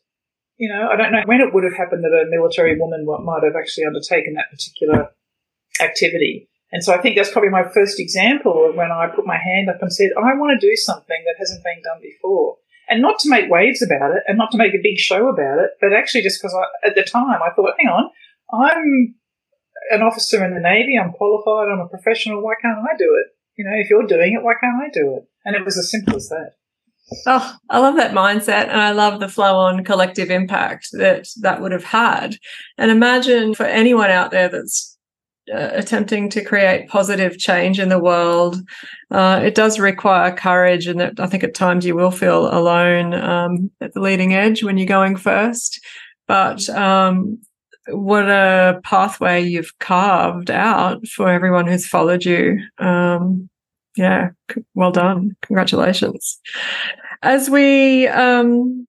[0.57, 3.45] you know, I don't know when it would have happened that a military woman might
[3.45, 5.11] have actually undertaken that particular
[5.81, 6.49] activity.
[6.73, 9.69] And so I think that's probably my first example of when I put my hand
[9.69, 12.57] up and said, I want to do something that hasn't been done before.
[12.89, 15.59] And not to make waves about it and not to make a big show about
[15.59, 18.11] it, but actually just because at the time I thought, hang on,
[18.53, 19.15] I'm
[19.91, 23.35] an officer in the Navy, I'm qualified, I'm a professional, why can't I do it?
[23.57, 25.29] You know, if you're doing it, why can't I do it?
[25.45, 26.55] And it was as simple as that.
[27.27, 31.61] Oh, I love that mindset and I love the flow on collective impact that that
[31.61, 32.37] would have had.
[32.79, 34.99] And imagine for anyone out there that's
[35.53, 38.57] uh, attempting to create positive change in the world,
[39.13, 40.89] uh, it does require courage.
[40.89, 44.65] And that I think at times you will feel alone um, at the leading edge
[44.65, 45.81] when you're going first.
[46.27, 47.39] But um,
[47.87, 52.59] what a pathway you've carved out for everyone who's followed you.
[52.79, 53.49] Um,
[53.97, 54.31] yeah,
[54.75, 55.37] well done.
[55.43, 56.39] Congratulations.
[57.23, 58.87] As we um,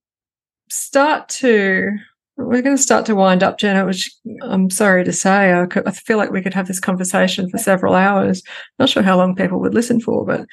[0.69, 1.91] start to,
[2.35, 5.87] we're going to start to wind up, Jenna, which I'm sorry to say, I, could,
[5.87, 8.43] I feel like we could have this conversation for several hours.
[8.79, 10.45] Not sure how long people would listen for, but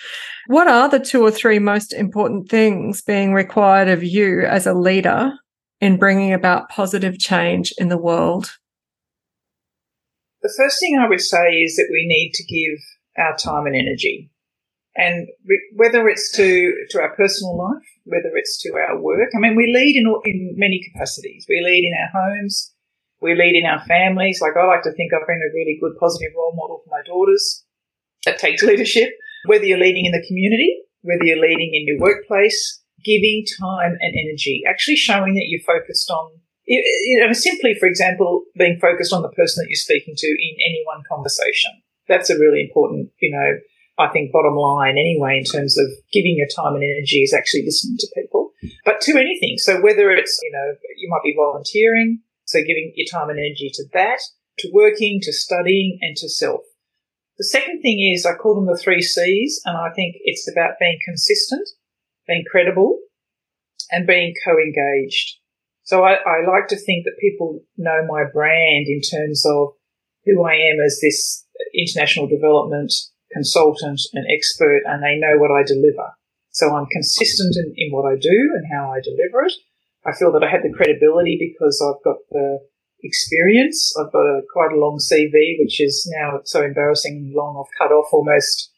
[0.47, 4.75] what are the two or three most important things being required of you as a
[4.75, 5.33] leader
[5.81, 8.57] in bringing about positive change in the world?
[10.43, 12.79] The first thing I would say is that we need to give
[13.19, 14.31] our time and energy.
[14.97, 19.41] And re- whether it's to, to our personal life, whether it's to our work, I
[19.41, 21.47] mean, we lead in, in many capacities.
[21.49, 22.73] We lead in our homes,
[23.21, 24.41] we lead in our families.
[24.41, 27.03] Like I like to think I've been a really good positive role model for my
[27.07, 27.65] daughters.
[28.27, 29.11] That takes leadership.
[29.47, 34.13] Whether you're leading in the community, whether you're leading in your workplace, giving time and
[34.15, 36.33] energy, actually showing that you're focused on,
[36.67, 40.55] you know, simply, for example, being focused on the person that you're speaking to in
[40.65, 41.71] any one conversation.
[42.09, 43.59] That's a really important, you know,
[43.97, 47.63] I think bottom line anyway, in terms of giving your time and energy is actually
[47.65, 48.51] listening to people,
[48.85, 49.57] but to anything.
[49.59, 53.71] So whether it's, you know, you might be volunteering, so giving your time and energy
[53.75, 54.19] to that,
[54.59, 56.63] to working, to studying and to self.
[57.39, 60.79] The second thing is I call them the three C's and I think it's about
[60.81, 61.69] being consistent,
[62.27, 62.99] being credible
[63.91, 65.39] and being co-engaged.
[65.85, 69.75] So I, I like to think that people know my brand in terms of
[70.25, 72.93] who I am as this international development
[73.35, 76.15] consultant and expert and they know what I deliver.
[76.51, 79.53] So I'm consistent in, in what I do and how I deliver it.
[80.07, 82.61] I feel that I have the credibility because I've got the
[83.03, 83.95] experience.
[83.99, 87.59] I've got a quite a long CV, which is now so embarrassing long.
[87.59, 88.71] I've cut off almost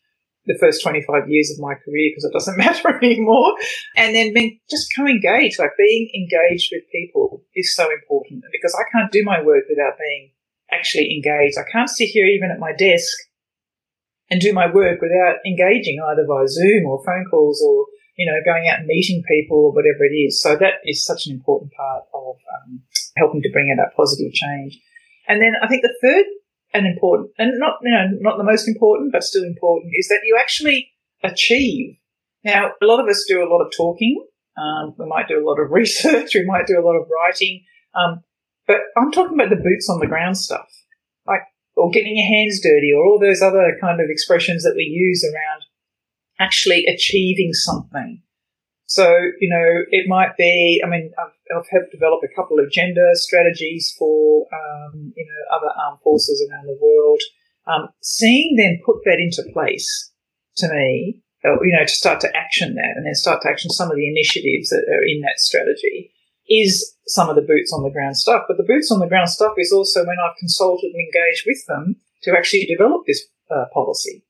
[0.46, 3.54] the first 25 years of my career because it doesn't matter anymore.
[3.96, 8.88] And then being just co-engaged, like being engaged with people is so important because I
[8.90, 10.30] can't do my work without being
[10.70, 11.59] actually engaged.
[11.59, 13.12] I can't sit here even at my desk
[14.30, 18.38] and do my work without engaging either via Zoom or phone calls or, you know,
[18.44, 20.40] going out and meeting people or whatever it is.
[20.40, 22.82] So that is such an important part of um,
[23.16, 24.78] helping to bring about positive change.
[25.28, 26.26] And then I think the third
[26.74, 30.20] and important, and not, you know, not the most important, but still important, is that
[30.24, 30.90] you actually
[31.22, 31.96] achieve.
[32.44, 34.24] Now, a lot of us do a lot of talking.
[34.56, 36.34] Um, we might do a lot of research.
[36.34, 37.64] We might do a lot of writing.
[37.94, 38.22] Um,
[38.66, 40.66] but I'm talking about the boots on the ground stuff.
[41.26, 41.42] Like
[41.76, 45.22] or getting your hands dirty or all those other kind of expressions that we use
[45.24, 45.62] around
[46.40, 48.22] actually achieving something.
[48.86, 52.70] So, you know, it might be, I mean, I've, I've helped develop a couple of
[52.70, 57.20] gender strategies for, um, you know, other armed forces around the world.
[57.66, 60.12] Um, seeing them put that into place
[60.58, 63.70] to me, uh, you know, to start to action that and then start to action
[63.70, 66.12] some of the initiatives that are in that strategy
[66.49, 68.42] is some of the boots on the ground stuff.
[68.49, 71.64] But the boots on the ground stuff is also when I've consulted and engaged with
[71.66, 74.24] them to actually develop this uh, policy.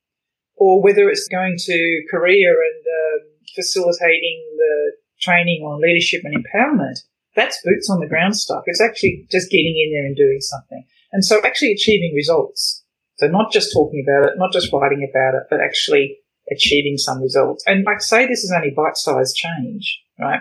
[0.57, 7.01] Or whether it's going to Korea and um, facilitating the training on leadership and empowerment.
[7.35, 8.62] That's boots on the ground stuff.
[8.67, 10.85] It's actually just getting in there and doing something.
[11.12, 12.83] And so actually achieving results.
[13.17, 16.19] So not just talking about it, not just writing about it, but actually
[16.51, 17.64] achieving some results.
[17.67, 20.41] And like say this is only bite-sized change, right?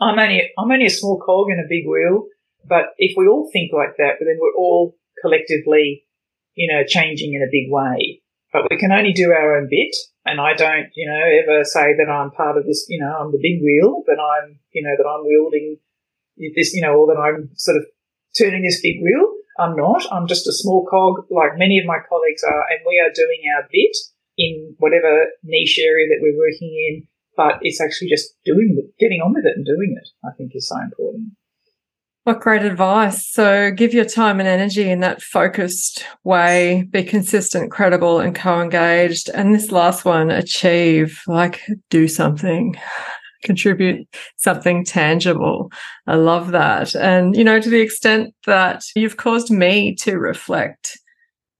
[0.00, 2.26] I'm only I'm only a small cog in a big wheel.
[2.66, 6.04] But if we all think like that, then we're all collectively,
[6.54, 8.22] you know, changing in a big way.
[8.52, 9.94] But we can only do our own bit.
[10.26, 13.32] And I don't, you know, ever say that I'm part of this, you know, I'm
[13.32, 15.78] the big wheel, that I'm, you know, that I'm wielding
[16.54, 17.86] this, you know, or that I'm sort of
[18.36, 19.32] turning this big wheel.
[19.58, 20.04] I'm not.
[20.12, 23.42] I'm just a small cog like many of my colleagues are, and we are doing
[23.56, 23.96] our bit
[24.36, 29.20] in whatever niche area that we're working in but it's actually just doing it, getting
[29.20, 31.32] on with it and doing it, I think is so important.
[32.24, 33.26] What great advice.
[33.26, 38.60] So give your time and energy in that focused way, be consistent, credible, and co
[38.60, 39.30] engaged.
[39.30, 42.76] And this last one, achieve, like do something,
[43.42, 44.06] contribute
[44.36, 45.72] something tangible.
[46.06, 46.94] I love that.
[46.94, 50.99] And, you know, to the extent that you've caused me to reflect.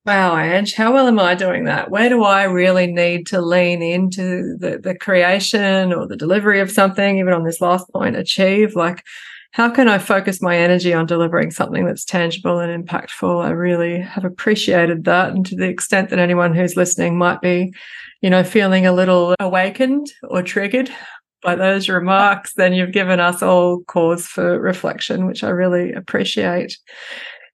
[0.06, 1.90] Wow, Ange, how well am I doing that?
[1.90, 6.70] Where do I really need to lean into the, the creation or the delivery of
[6.70, 8.74] something, even on this last point, achieve?
[8.74, 9.04] Like,
[9.52, 13.44] how can I focus my energy on delivering something that's tangible and impactful?
[13.44, 15.32] I really have appreciated that.
[15.32, 17.74] And to the extent that anyone who's listening might be,
[18.22, 20.90] you know, feeling a little awakened or triggered
[21.42, 26.78] by those remarks, then you've given us all cause for reflection, which I really appreciate.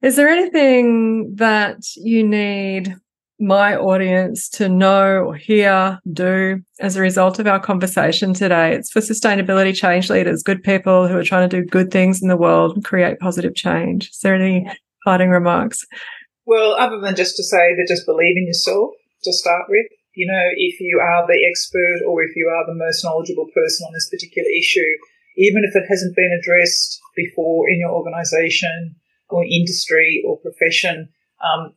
[0.06, 2.94] Is there anything that you need
[3.40, 8.72] my audience to know or hear, do as a result of our conversation today.
[8.72, 12.28] It's for sustainability change leaders, good people who are trying to do good things in
[12.28, 14.10] the world and create positive change.
[14.10, 14.70] Is there any
[15.04, 15.84] parting remarks?
[16.46, 18.92] Well, other than just to say that just believe in yourself
[19.24, 19.86] to start with.
[20.14, 23.84] You know, if you are the expert or if you are the most knowledgeable person
[23.88, 24.92] on this particular issue,
[25.36, 28.94] even if it hasn't been addressed before in your organization
[29.28, 31.08] or industry or profession,
[31.44, 31.74] um,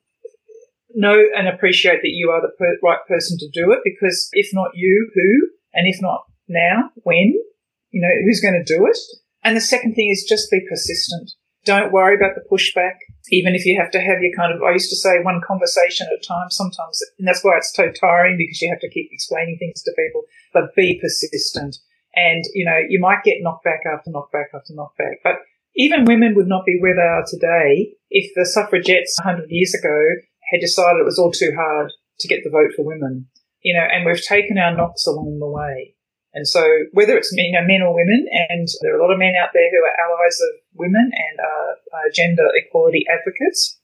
[0.95, 4.49] know and appreciate that you are the per- right person to do it because if
[4.53, 5.49] not you, who?
[5.73, 7.33] And if not now, when?
[7.91, 8.97] You know, who's going to do it?
[9.43, 11.31] And the second thing is just be persistent.
[11.65, 12.95] Don't worry about the pushback,
[13.29, 16.07] even if you have to have your kind of, I used to say one conversation
[16.07, 19.09] at a time sometimes, and that's why it's so tiring because you have to keep
[19.11, 20.23] explaining things to people,
[20.53, 21.77] but be persistent.
[22.15, 25.35] And, you know, you might get knockback after knockback after knockback, but
[25.79, 29.95] even women would not be where they are today if the suffragettes 100 years ago
[30.51, 33.31] had decided it was all too hard to get the vote for women.
[33.63, 35.95] You know, and we've taken our knocks along the way.
[36.33, 36.61] And so
[36.91, 39.49] whether it's you know, men or women, and there are a lot of men out
[39.53, 41.75] there who are allies of women and are,
[42.13, 43.77] gender equality advocates,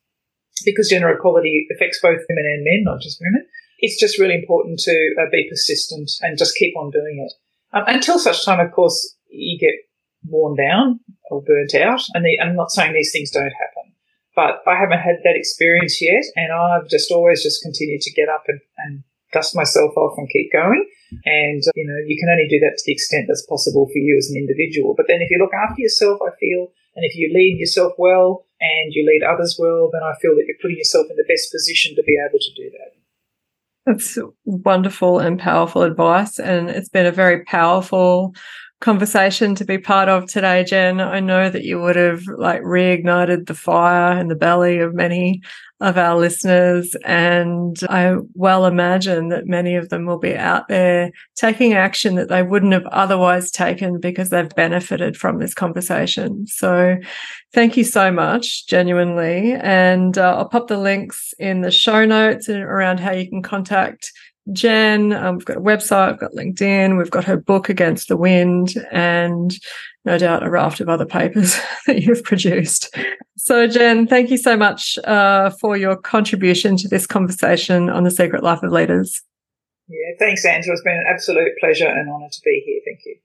[0.63, 3.45] because gender equality affects both women and men, not just women.
[3.79, 7.33] It's just really important to uh, be persistent and just keep on doing it
[7.75, 9.75] um, until such time, of course, you get
[10.25, 11.01] worn down
[11.31, 12.01] or burnt out.
[12.13, 13.93] And I'm not saying these things don't happen,
[14.35, 18.29] but I haven't had that experience yet, and I've just always just continued to get
[18.29, 19.03] up and, and
[19.33, 20.85] dust myself off and keep going.
[21.25, 23.97] And, uh, you know, you can only do that to the extent that's possible for
[23.97, 24.93] you as an individual.
[24.95, 28.45] But then if you look after yourself, I feel, and if you lead yourself well
[28.59, 31.51] and you lead others well, then I feel that you're putting yourself in the best
[31.51, 32.91] position to be able to do that.
[33.85, 36.39] That's wonderful and powerful advice.
[36.39, 38.33] And it's been a very powerful
[38.85, 41.01] conversation to be part of today, Jen.
[41.01, 45.41] I know that you would have like reignited the fire in the belly of many
[45.81, 46.95] of our listeners.
[47.03, 52.29] And I well imagine that many of them will be out there taking action that
[52.29, 56.45] they wouldn't have otherwise taken because they've benefited from this conversation.
[56.45, 56.95] So
[57.53, 59.53] thank you so much, genuinely.
[59.53, 64.11] And uh, I'll pop the links in the show notes around how you can contact
[64.51, 65.13] Jen.
[65.13, 68.75] Um, we've got a website, we've got LinkedIn, we've got her book Against the Wind,
[68.91, 69.53] and
[70.03, 72.95] no doubt a raft of other papers that you've produced.
[73.37, 78.11] So, Jen, thank you so much uh, for your contribution to this conversation on the
[78.11, 79.21] secret life of leaders.
[79.87, 80.73] Yeah, thanks, Angela.
[80.73, 82.81] It's been an absolute pleasure and honour to be here.
[82.85, 83.17] Thank you.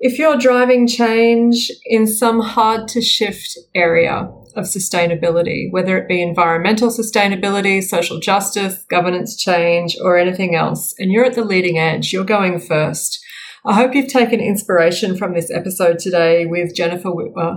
[0.00, 6.22] If you're driving change in some hard to shift area of sustainability, whether it be
[6.22, 12.12] environmental sustainability, social justice, governance change, or anything else, and you're at the leading edge,
[12.12, 13.24] you're going first.
[13.66, 17.56] I hope you've taken inspiration from this episode today with Jennifer Wittwer.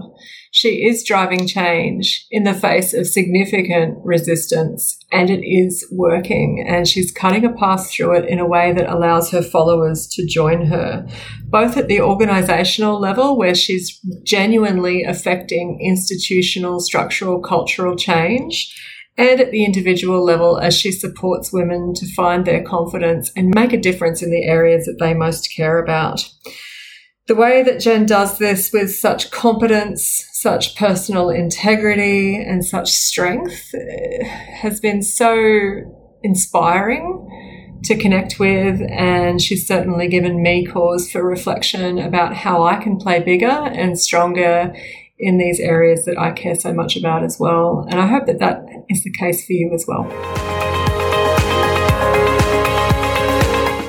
[0.52, 6.88] She is driving change in the face of significant resistance and it is working and
[6.88, 10.68] she's cutting a path through it in a way that allows her followers to join
[10.68, 11.08] her,
[11.45, 18.74] both at the organizational level where she's genuinely affecting institutional, structural, cultural change
[19.18, 23.74] and at the individual level as she supports women to find their confidence and make
[23.74, 26.30] a difference in the areas that they most care about.
[27.28, 33.74] The way that Jen does this with such competence, such personal integrity, and such strength
[33.74, 35.40] uh, has been so
[36.22, 38.80] inspiring to connect with.
[38.90, 44.00] And she's certainly given me cause for reflection about how I can play bigger and
[44.00, 44.76] stronger
[45.18, 47.88] in these areas that I care so much about as well.
[47.90, 50.04] And I hope that that is the case for you as well.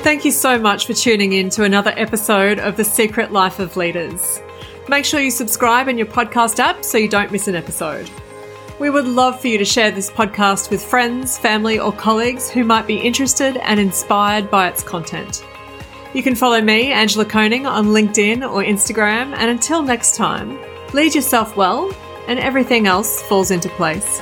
[0.01, 3.77] Thank you so much for tuning in to another episode of The Secret Life of
[3.77, 4.41] Leaders.
[4.89, 8.09] Make sure you subscribe in your podcast app so you don't miss an episode.
[8.77, 12.65] We would love for you to share this podcast with friends, family, or colleagues who
[12.65, 15.45] might be interested and inspired by its content.
[16.13, 20.59] You can follow me, Angela Koning, on LinkedIn or Instagram, and until next time,
[20.93, 21.93] Lead yourself well,
[22.27, 24.21] and everything else falls into place.